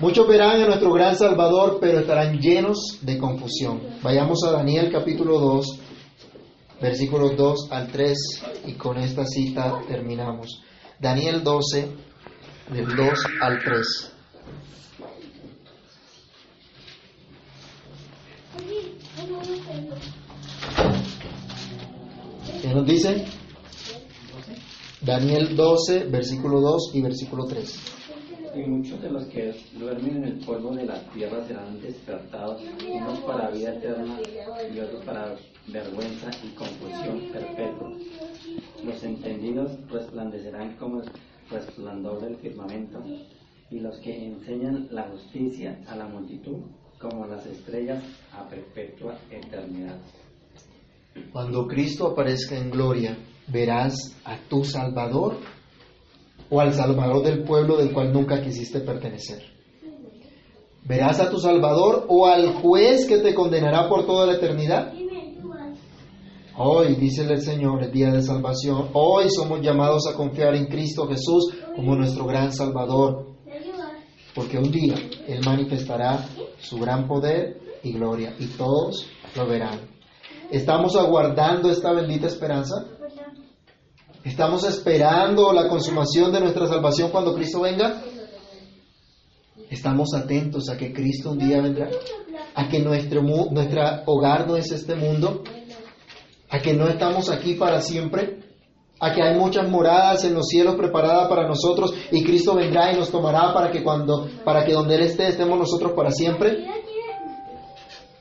Muchos 0.00 0.26
verán 0.26 0.60
a 0.60 0.66
nuestro 0.66 0.92
gran 0.92 1.16
Salvador, 1.16 1.78
pero 1.80 2.00
estarán 2.00 2.38
llenos 2.38 2.98
de 3.00 3.16
confusión. 3.16 3.80
Vayamos 4.02 4.42
a 4.44 4.50
Daniel 4.50 4.90
capítulo 4.92 5.38
2, 5.38 5.78
versículos 6.80 7.36
2 7.36 7.68
al 7.70 7.88
3, 7.88 8.18
y 8.66 8.72
con 8.74 8.98
esta 8.98 9.24
cita 9.24 9.80
terminamos. 9.86 10.62
Daniel 10.98 11.42
12, 11.42 11.88
del 12.72 12.96
2 12.96 13.08
al 13.40 13.62
3. 13.62 14.12
¿Qué 22.62 22.68
nos 22.68 22.86
dice? 22.86 23.24
Daniel 25.00 25.54
12, 25.54 26.04
versículo 26.06 26.60
2 26.60 26.90
y 26.94 27.02
versículo 27.02 27.44
3. 27.44 27.93
Y 28.54 28.60
muchos 28.68 29.02
de 29.02 29.10
los 29.10 29.24
que 29.26 29.52
duermen 29.78 30.16
en 30.18 30.24
el 30.24 30.38
polvo 30.44 30.74
de 30.74 30.84
la 30.84 31.00
tierra 31.10 31.44
serán 31.46 31.80
despertados, 31.80 32.62
unos 32.88 33.18
para 33.20 33.50
vida 33.50 33.74
eterna 33.74 34.18
y 34.72 34.78
otros 34.78 35.04
para 35.04 35.34
vergüenza 35.66 36.30
y 36.42 36.48
confusión 36.54 37.32
perpetua. 37.32 37.92
Los 38.84 39.02
entendidos 39.02 39.72
resplandecerán 39.90 40.76
como 40.76 41.02
el 41.02 41.10
resplandor 41.50 42.20
del 42.20 42.36
firmamento, 42.36 43.02
y 43.70 43.80
los 43.80 43.98
que 43.98 44.26
enseñan 44.26 44.86
la 44.90 45.08
justicia 45.08 45.80
a 45.88 45.96
la 45.96 46.06
multitud 46.06 46.58
como 47.00 47.26
las 47.26 47.44
estrellas 47.46 48.02
a 48.32 48.48
perpetua 48.48 49.18
eternidad. 49.30 49.98
Cuando 51.32 51.66
Cristo 51.66 52.08
aparezca 52.08 52.56
en 52.56 52.70
gloria, 52.70 53.16
verás 53.48 53.94
a 54.24 54.38
tu 54.48 54.64
Salvador 54.64 55.38
o 56.50 56.60
al 56.60 56.72
Salvador 56.72 57.22
del 57.22 57.44
pueblo 57.44 57.76
del 57.76 57.92
cual 57.92 58.12
nunca 58.12 58.40
quisiste 58.42 58.80
pertenecer. 58.80 59.42
Verás 60.84 61.18
a 61.20 61.30
tu 61.30 61.38
Salvador 61.38 62.04
o 62.08 62.26
al 62.26 62.54
juez 62.54 63.06
que 63.06 63.18
te 63.18 63.34
condenará 63.34 63.88
por 63.88 64.04
toda 64.04 64.26
la 64.26 64.34
eternidad. 64.34 64.92
Hoy, 66.56 66.94
dice 66.94 67.22
el 67.22 67.40
Señor, 67.40 67.82
el 67.82 67.90
día 67.90 68.12
de 68.12 68.22
salvación, 68.22 68.90
hoy 68.92 69.28
somos 69.28 69.60
llamados 69.60 70.06
a 70.06 70.14
confiar 70.14 70.54
en 70.54 70.66
Cristo 70.66 71.08
Jesús 71.08 71.52
como 71.74 71.96
nuestro 71.96 72.26
gran 72.26 72.52
Salvador, 72.52 73.26
porque 74.34 74.58
un 74.58 74.70
día 74.70 74.94
Él 75.26 75.40
manifestará 75.44 76.24
su 76.58 76.78
gran 76.78 77.08
poder 77.08 77.60
y 77.82 77.92
gloria 77.92 78.34
y 78.38 78.46
todos 78.46 79.08
lo 79.34 79.46
verán. 79.46 79.80
¿Estamos 80.50 80.94
aguardando 80.96 81.70
esta 81.70 81.92
bendita 81.92 82.26
esperanza? 82.26 82.86
¿Estamos 84.24 84.64
esperando 84.64 85.52
la 85.52 85.68
consumación 85.68 86.32
de 86.32 86.40
nuestra 86.40 86.66
salvación 86.66 87.10
cuando 87.10 87.34
Cristo 87.34 87.60
venga? 87.60 88.02
¿Estamos 89.70 90.14
atentos 90.14 90.68
a 90.68 90.76
que 90.76 90.92
Cristo 90.92 91.32
un 91.32 91.38
día 91.38 91.60
vendrá? 91.60 91.88
¿A 92.54 92.68
que 92.68 92.78
nuestro 92.80 93.22
nuestra 93.22 94.02
hogar 94.06 94.46
no 94.46 94.56
es 94.56 94.70
este 94.72 94.94
mundo? 94.94 95.42
a 96.54 96.60
que 96.60 96.72
no 96.72 96.86
estamos 96.86 97.30
aquí 97.30 97.54
para 97.54 97.80
siempre, 97.80 98.38
a 99.00 99.12
que 99.12 99.20
hay 99.20 99.36
muchas 99.36 99.68
moradas 99.68 100.22
en 100.22 100.34
los 100.34 100.46
cielos 100.46 100.76
preparadas 100.76 101.28
para 101.28 101.48
nosotros 101.48 101.92
y 102.12 102.22
Cristo 102.22 102.54
vendrá 102.54 102.92
y 102.92 102.96
nos 102.96 103.10
tomará 103.10 103.52
para 103.52 103.72
que 103.72 103.82
cuando 103.82 104.28
para 104.44 104.64
que 104.64 104.72
donde 104.72 104.94
él 104.94 105.02
esté 105.02 105.26
estemos 105.26 105.58
nosotros 105.58 105.92
para 105.96 106.12
siempre. 106.12 106.64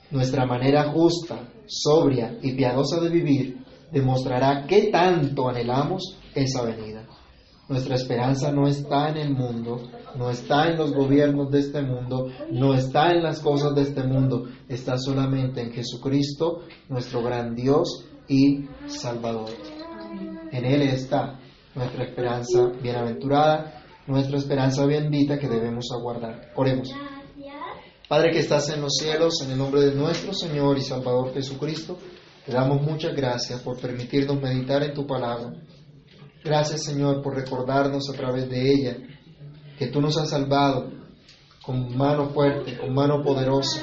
Nuestra 0.09 0.47
manera 0.47 0.91
justa, 0.91 1.47
sobria 1.67 2.35
y 2.41 2.53
piadosa 2.53 2.99
de 2.99 3.09
vivir 3.09 3.62
demostrará 3.93 4.65
qué 4.67 4.89
tanto 4.91 5.47
anhelamos 5.47 6.17
esa 6.33 6.63
venida. 6.63 7.05
Nuestra 7.69 7.95
esperanza 7.95 8.51
no 8.51 8.67
está 8.67 9.09
en 9.09 9.17
el 9.17 9.29
mundo, 9.33 9.81
no 10.15 10.29
está 10.29 10.67
en 10.67 10.77
los 10.77 10.93
gobiernos 10.93 11.49
de 11.49 11.59
este 11.59 11.81
mundo, 11.81 12.27
no 12.51 12.73
está 12.73 13.11
en 13.11 13.23
las 13.23 13.39
cosas 13.39 13.73
de 13.73 13.83
este 13.83 14.03
mundo, 14.03 14.47
está 14.67 14.97
solamente 14.97 15.61
en 15.61 15.71
Jesucristo, 15.71 16.63
nuestro 16.89 17.23
gran 17.23 17.55
Dios 17.55 18.05
y 18.27 18.65
Salvador. 18.87 19.49
En 20.51 20.65
Él 20.65 20.81
está 20.81 21.39
nuestra 21.73 22.03
esperanza 22.03 22.71
bienaventurada, 22.81 23.83
nuestra 24.07 24.37
esperanza 24.37 24.85
bendita 24.85 25.39
que 25.39 25.47
debemos 25.47 25.85
aguardar. 25.97 26.51
Oremos. 26.55 26.93
Padre 28.09 28.31
que 28.31 28.39
estás 28.39 28.69
en 28.69 28.81
los 28.81 28.97
cielos, 28.97 29.41
en 29.43 29.51
el 29.51 29.57
nombre 29.57 29.81
de 29.81 29.95
nuestro 29.95 30.33
Señor 30.33 30.77
y 30.77 30.81
Salvador 30.81 31.33
Jesucristo, 31.33 31.97
te 32.45 32.51
damos 32.51 32.81
muchas 32.81 33.15
gracias 33.15 33.61
por 33.61 33.79
permitirnos 33.79 34.41
meditar 34.41 34.83
en 34.83 34.93
tu 34.93 35.07
palabra. 35.07 35.53
Gracias 36.43 36.83
Señor 36.83 37.21
por 37.21 37.35
recordarnos 37.35 38.09
a 38.09 38.13
través 38.13 38.49
de 38.49 38.69
ella 38.69 38.97
que 39.77 39.87
tú 39.87 40.01
nos 40.01 40.17
has 40.17 40.29
salvado 40.29 40.91
con 41.65 41.95
mano 41.95 42.29
fuerte, 42.29 42.77
con 42.77 42.93
mano 42.93 43.23
poderosa, 43.23 43.81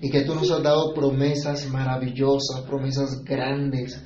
y 0.00 0.10
que 0.10 0.22
tú 0.22 0.34
nos 0.34 0.50
has 0.50 0.62
dado 0.62 0.94
promesas 0.94 1.68
maravillosas, 1.68 2.62
promesas 2.66 3.24
grandes, 3.24 4.00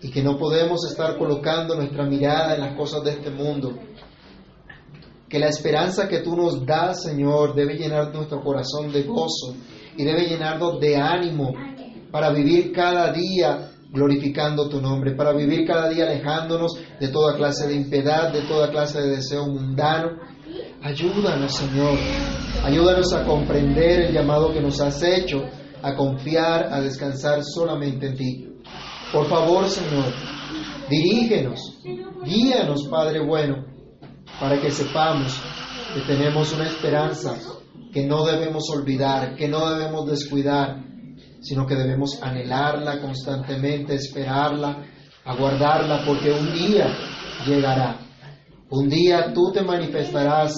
y 0.00 0.10
que 0.10 0.22
no 0.22 0.38
podemos 0.38 0.88
estar 0.88 1.18
colocando 1.18 1.74
nuestra 1.74 2.06
mirada 2.06 2.54
en 2.54 2.60
las 2.60 2.76
cosas 2.76 3.02
de 3.02 3.10
este 3.10 3.30
mundo. 3.30 3.76
Que 5.28 5.38
la 5.38 5.48
esperanza 5.48 6.08
que 6.08 6.20
tú 6.20 6.36
nos 6.36 6.64
das, 6.64 7.02
Señor, 7.02 7.54
debe 7.54 7.74
llenar 7.74 8.14
nuestro 8.14 8.40
corazón 8.40 8.92
de 8.92 9.02
gozo 9.02 9.56
y 9.96 10.04
debe 10.04 10.28
llenarnos 10.28 10.80
de 10.80 10.96
ánimo 10.96 11.52
para 12.10 12.30
vivir 12.30 12.72
cada 12.72 13.12
día 13.12 13.70
glorificando 13.92 14.68
tu 14.68 14.80
nombre, 14.80 15.14
para 15.14 15.32
vivir 15.32 15.66
cada 15.66 15.88
día 15.88 16.04
alejándonos 16.04 16.72
de 16.98 17.08
toda 17.08 17.36
clase 17.36 17.66
de 17.66 17.74
impiedad, 17.74 18.32
de 18.32 18.42
toda 18.42 18.70
clase 18.70 19.00
de 19.00 19.16
deseo 19.16 19.46
mundano. 19.46 20.18
Ayúdanos, 20.82 21.54
Señor. 21.54 21.98
Ayúdanos 22.62 23.12
a 23.12 23.24
comprender 23.24 24.06
el 24.06 24.12
llamado 24.12 24.52
que 24.52 24.60
nos 24.60 24.80
has 24.80 25.02
hecho, 25.02 25.44
a 25.82 25.94
confiar, 25.94 26.72
a 26.72 26.80
descansar 26.80 27.42
solamente 27.42 28.06
en 28.06 28.16
ti. 28.16 28.48
Por 29.12 29.26
favor, 29.28 29.68
Señor, 29.68 30.12
dirígenos, 30.88 31.80
guíanos, 32.24 32.86
Padre 32.88 33.24
bueno, 33.24 33.64
para 34.38 34.60
que 34.60 34.70
sepamos 34.70 35.40
que 35.94 36.00
tenemos 36.02 36.52
una 36.52 36.66
esperanza 36.66 37.36
que 37.92 38.06
no 38.06 38.24
debemos 38.24 38.70
olvidar, 38.70 39.34
que 39.34 39.48
no 39.48 39.68
debemos 39.70 40.06
descuidar, 40.08 40.89
sino 41.40 41.66
que 41.66 41.74
debemos 41.74 42.22
anhelarla 42.22 43.00
constantemente, 43.00 43.94
esperarla, 43.94 44.84
aguardarla, 45.24 46.04
porque 46.04 46.30
un 46.32 46.52
día 46.52 46.86
llegará. 47.46 47.98
Un 48.70 48.88
día 48.88 49.32
tú 49.32 49.50
te 49.52 49.62
manifestarás 49.62 50.54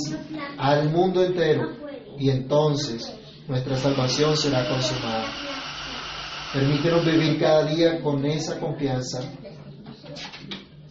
al 0.59 0.91
mundo 0.91 1.25
entero 1.25 1.71
y 2.19 2.31
entonces 2.31 3.13
nuestra 3.49 3.77
salvación 3.77 4.37
será 4.37 4.69
consumada. 4.69 5.25
Permítenos 6.53 7.05
vivir 7.07 7.41
cada 7.41 7.65
día 7.65 8.01
con 8.03 8.25
esa 8.27 8.61
confianza. 8.61 9.21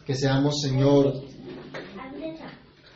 Que 0.05 0.15
seamos, 0.15 0.59
Señor, 0.61 1.13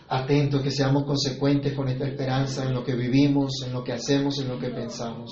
atentos, 0.09 0.61
que 0.61 0.71
seamos 0.71 1.03
consecuentes 1.03 1.73
con 1.73 1.87
esta 1.87 2.07
esperanza 2.07 2.63
en 2.65 2.73
lo 2.73 2.83
que 2.83 2.95
vivimos, 2.95 3.61
en 3.65 3.73
lo 3.73 3.83
que 3.83 3.93
hacemos, 3.93 4.39
en 4.39 4.49
lo 4.49 4.57
que 4.57 4.69
pensamos. 4.69 5.31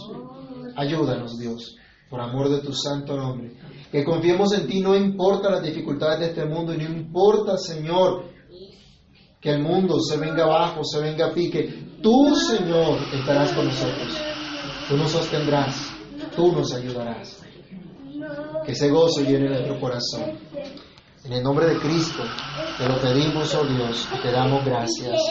Ayúdanos, 0.76 1.38
Dios, 1.40 1.76
por 2.10 2.22
amor 2.22 2.50
de 2.50 2.60
tu 2.60 2.74
santo 2.74 3.16
nombre. 3.18 3.54
Que 3.92 4.04
confiemos 4.04 4.54
en 4.54 4.68
ti, 4.68 4.82
no 4.82 4.96
importa 4.96 5.50
las 5.50 5.64
dificultades 5.64 6.20
de 6.20 6.26
este 6.28 6.46
mundo 6.46 6.74
y 6.74 6.78
no 6.78 6.86
importa, 6.86 7.58
Señor, 7.58 8.26
que 9.40 9.52
el 9.52 9.62
mundo 9.62 10.00
se 10.00 10.18
venga 10.18 10.44
abajo, 10.44 10.84
se 10.84 11.00
venga 11.00 11.28
a 11.28 11.34
pique. 11.34 11.98
Tú, 12.02 12.36
Señor, 12.36 13.00
estarás 13.14 13.52
con 13.54 13.66
nosotros. 13.66 14.18
Tú 14.90 14.98
nos 14.98 15.12
sostendrás 15.12 15.94
tú 16.36 16.52
nos 16.52 16.74
ayudarás. 16.74 17.42
Que 18.66 18.72
ese 18.72 18.90
gozo 18.90 19.22
llene 19.22 19.50
nuestro 19.50 19.80
corazón. 19.80 20.40
En 21.26 21.34
el 21.34 21.44
nombre 21.44 21.68
de 21.68 21.80
Cristo 21.80 22.24
te 22.78 22.88
lo 22.88 23.00
pedimos, 23.00 23.54
oh 23.56 23.66
Dios, 23.66 24.08
y 24.14 24.22
te 24.22 24.32
damos 24.32 24.66
gracias. 24.66 25.22